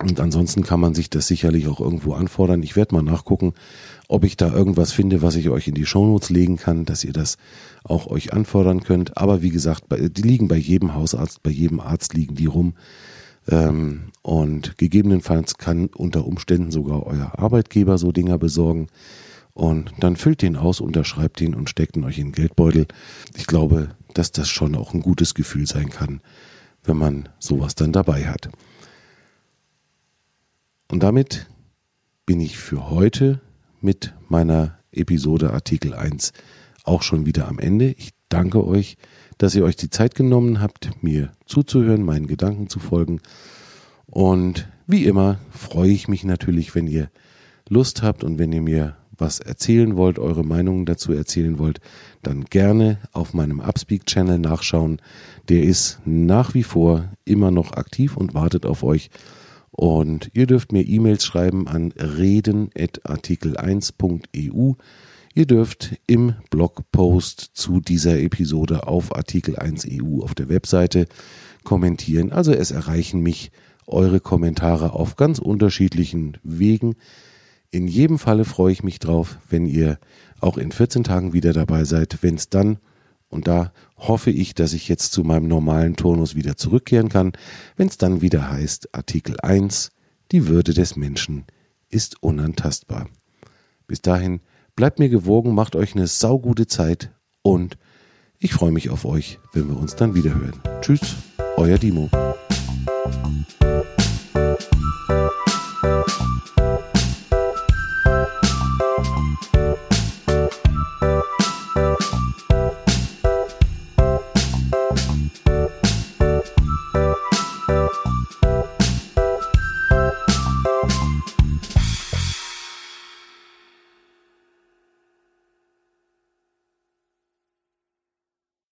und 0.00 0.18
ansonsten 0.18 0.64
kann 0.64 0.80
man 0.80 0.94
sich 0.94 1.08
das 1.08 1.28
sicherlich 1.28 1.68
auch 1.68 1.80
irgendwo 1.80 2.14
anfordern. 2.14 2.64
Ich 2.64 2.74
werde 2.74 2.96
mal 2.96 3.02
nachgucken, 3.02 3.52
ob 4.08 4.24
ich 4.24 4.36
da 4.36 4.52
irgendwas 4.52 4.90
finde, 4.90 5.22
was 5.22 5.36
ich 5.36 5.50
euch 5.50 5.68
in 5.68 5.74
die 5.74 5.86
Shownotes 5.86 6.30
legen 6.30 6.56
kann, 6.56 6.84
dass 6.84 7.04
ihr 7.04 7.12
das 7.12 7.36
auch 7.84 8.08
euch 8.08 8.32
anfordern 8.32 8.82
könnt. 8.82 9.16
Aber 9.18 9.40
wie 9.40 9.50
gesagt, 9.50 9.84
die 9.88 10.22
liegen 10.22 10.48
bei 10.48 10.56
jedem 10.56 10.94
Hausarzt, 10.94 11.44
bei 11.44 11.50
jedem 11.50 11.78
Arzt 11.78 12.14
liegen 12.14 12.34
die 12.34 12.46
rum. 12.46 12.74
Ähm, 13.48 14.12
und 14.22 14.76
gegebenenfalls 14.78 15.56
kann 15.56 15.86
unter 15.86 16.26
Umständen 16.26 16.70
sogar 16.70 17.06
euer 17.06 17.38
Arbeitgeber 17.38 17.98
so 17.98 18.12
Dinger 18.12 18.38
besorgen. 18.38 18.88
Und 19.52 19.92
dann 19.98 20.16
füllt 20.16 20.42
den 20.42 20.56
aus, 20.56 20.80
unterschreibt 20.80 21.40
den 21.40 21.54
und 21.54 21.68
steckt 21.68 21.96
ihn 21.96 22.04
euch 22.04 22.18
in 22.18 22.28
den 22.28 22.32
Geldbeutel. 22.32 22.86
Ich 23.36 23.46
glaube, 23.46 23.90
dass 24.14 24.32
das 24.32 24.48
schon 24.48 24.74
auch 24.74 24.94
ein 24.94 25.00
gutes 25.00 25.34
Gefühl 25.34 25.66
sein 25.66 25.90
kann, 25.90 26.20
wenn 26.84 26.96
man 26.96 27.28
sowas 27.38 27.74
dann 27.74 27.92
dabei 27.92 28.26
hat. 28.26 28.48
Und 30.90 31.02
damit 31.02 31.46
bin 32.26 32.40
ich 32.40 32.58
für 32.58 32.90
heute 32.90 33.40
mit 33.80 34.14
meiner 34.28 34.78
Episode 34.92 35.52
Artikel 35.52 35.94
1 35.94 36.32
auch 36.84 37.02
schon 37.02 37.26
wieder 37.26 37.48
am 37.48 37.58
Ende. 37.58 37.92
Ich 37.92 38.10
danke 38.28 38.64
euch 38.64 38.96
dass 39.40 39.54
ihr 39.54 39.64
euch 39.64 39.76
die 39.76 39.88
Zeit 39.88 40.14
genommen 40.14 40.60
habt, 40.60 41.02
mir 41.02 41.32
zuzuhören, 41.46 42.04
meinen 42.04 42.26
Gedanken 42.26 42.68
zu 42.68 42.78
folgen. 42.78 43.22
Und 44.04 44.68
wie 44.86 45.06
immer 45.06 45.38
freue 45.50 45.90
ich 45.90 46.08
mich 46.08 46.24
natürlich, 46.24 46.74
wenn 46.74 46.86
ihr 46.86 47.08
Lust 47.66 48.02
habt 48.02 48.22
und 48.22 48.38
wenn 48.38 48.52
ihr 48.52 48.60
mir 48.60 48.98
was 49.16 49.40
erzählen 49.40 49.96
wollt, 49.96 50.18
eure 50.18 50.44
Meinungen 50.44 50.84
dazu 50.84 51.14
erzählen 51.14 51.58
wollt, 51.58 51.80
dann 52.22 52.44
gerne 52.44 52.98
auf 53.12 53.32
meinem 53.32 53.60
Upspeak-Channel 53.60 54.38
nachschauen. 54.38 55.00
Der 55.48 55.62
ist 55.62 56.00
nach 56.04 56.52
wie 56.52 56.62
vor 56.62 57.08
immer 57.24 57.50
noch 57.50 57.72
aktiv 57.72 58.18
und 58.18 58.34
wartet 58.34 58.66
auf 58.66 58.82
euch. 58.82 59.08
Und 59.70 60.28
ihr 60.34 60.46
dürft 60.46 60.72
mir 60.72 60.86
E-Mails 60.86 61.24
schreiben 61.24 61.66
an 61.66 61.92
reden.artikel1.eu. 61.92 64.74
Ihr 65.40 65.46
dürft 65.46 65.96
im 66.06 66.34
Blogpost 66.50 67.52
zu 67.54 67.80
dieser 67.80 68.20
Episode 68.20 68.86
auf 68.86 69.16
Artikel 69.16 69.56
1 69.56 69.86
EU 69.90 70.22
auf 70.22 70.34
der 70.34 70.50
Webseite 70.50 71.06
kommentieren. 71.64 72.30
Also 72.30 72.52
es 72.52 72.72
erreichen 72.72 73.22
mich 73.22 73.50
eure 73.86 74.20
Kommentare 74.20 74.92
auf 74.92 75.16
ganz 75.16 75.38
unterschiedlichen 75.38 76.36
Wegen. 76.42 76.94
In 77.70 77.88
jedem 77.88 78.18
Falle 78.18 78.44
freue 78.44 78.74
ich 78.74 78.82
mich 78.82 78.98
drauf, 78.98 79.38
wenn 79.48 79.64
ihr 79.64 79.98
auch 80.40 80.58
in 80.58 80.72
14 80.72 81.04
Tagen 81.04 81.32
wieder 81.32 81.54
dabei 81.54 81.84
seid, 81.84 82.18
wenn 82.20 82.34
es 82.34 82.50
dann, 82.50 82.76
und 83.30 83.48
da 83.48 83.72
hoffe 83.96 84.30
ich, 84.30 84.54
dass 84.54 84.74
ich 84.74 84.88
jetzt 84.88 85.10
zu 85.12 85.24
meinem 85.24 85.48
normalen 85.48 85.96
Turnus 85.96 86.34
wieder 86.34 86.58
zurückkehren 86.58 87.08
kann, 87.08 87.32
wenn 87.78 87.88
es 87.88 87.96
dann 87.96 88.20
wieder 88.20 88.50
heißt 88.50 88.94
Artikel 88.94 89.40
1, 89.40 89.90
die 90.32 90.48
Würde 90.48 90.74
des 90.74 90.96
Menschen 90.96 91.46
ist 91.88 92.22
unantastbar. 92.22 93.08
Bis 93.86 94.02
dahin 94.02 94.40
Bleibt 94.80 94.98
mir 94.98 95.10
gewogen, 95.10 95.54
macht 95.54 95.76
euch 95.76 95.94
eine 95.94 96.06
saugute 96.06 96.66
Zeit 96.66 97.10
und 97.42 97.76
ich 98.38 98.54
freue 98.54 98.72
mich 98.72 98.88
auf 98.88 99.04
euch, 99.04 99.38
wenn 99.52 99.68
wir 99.68 99.78
uns 99.78 99.94
dann 99.94 100.14
wieder 100.14 100.34
hören. 100.34 100.58
Tschüss, 100.80 101.16
euer 101.58 101.76
Dimo. 101.76 102.08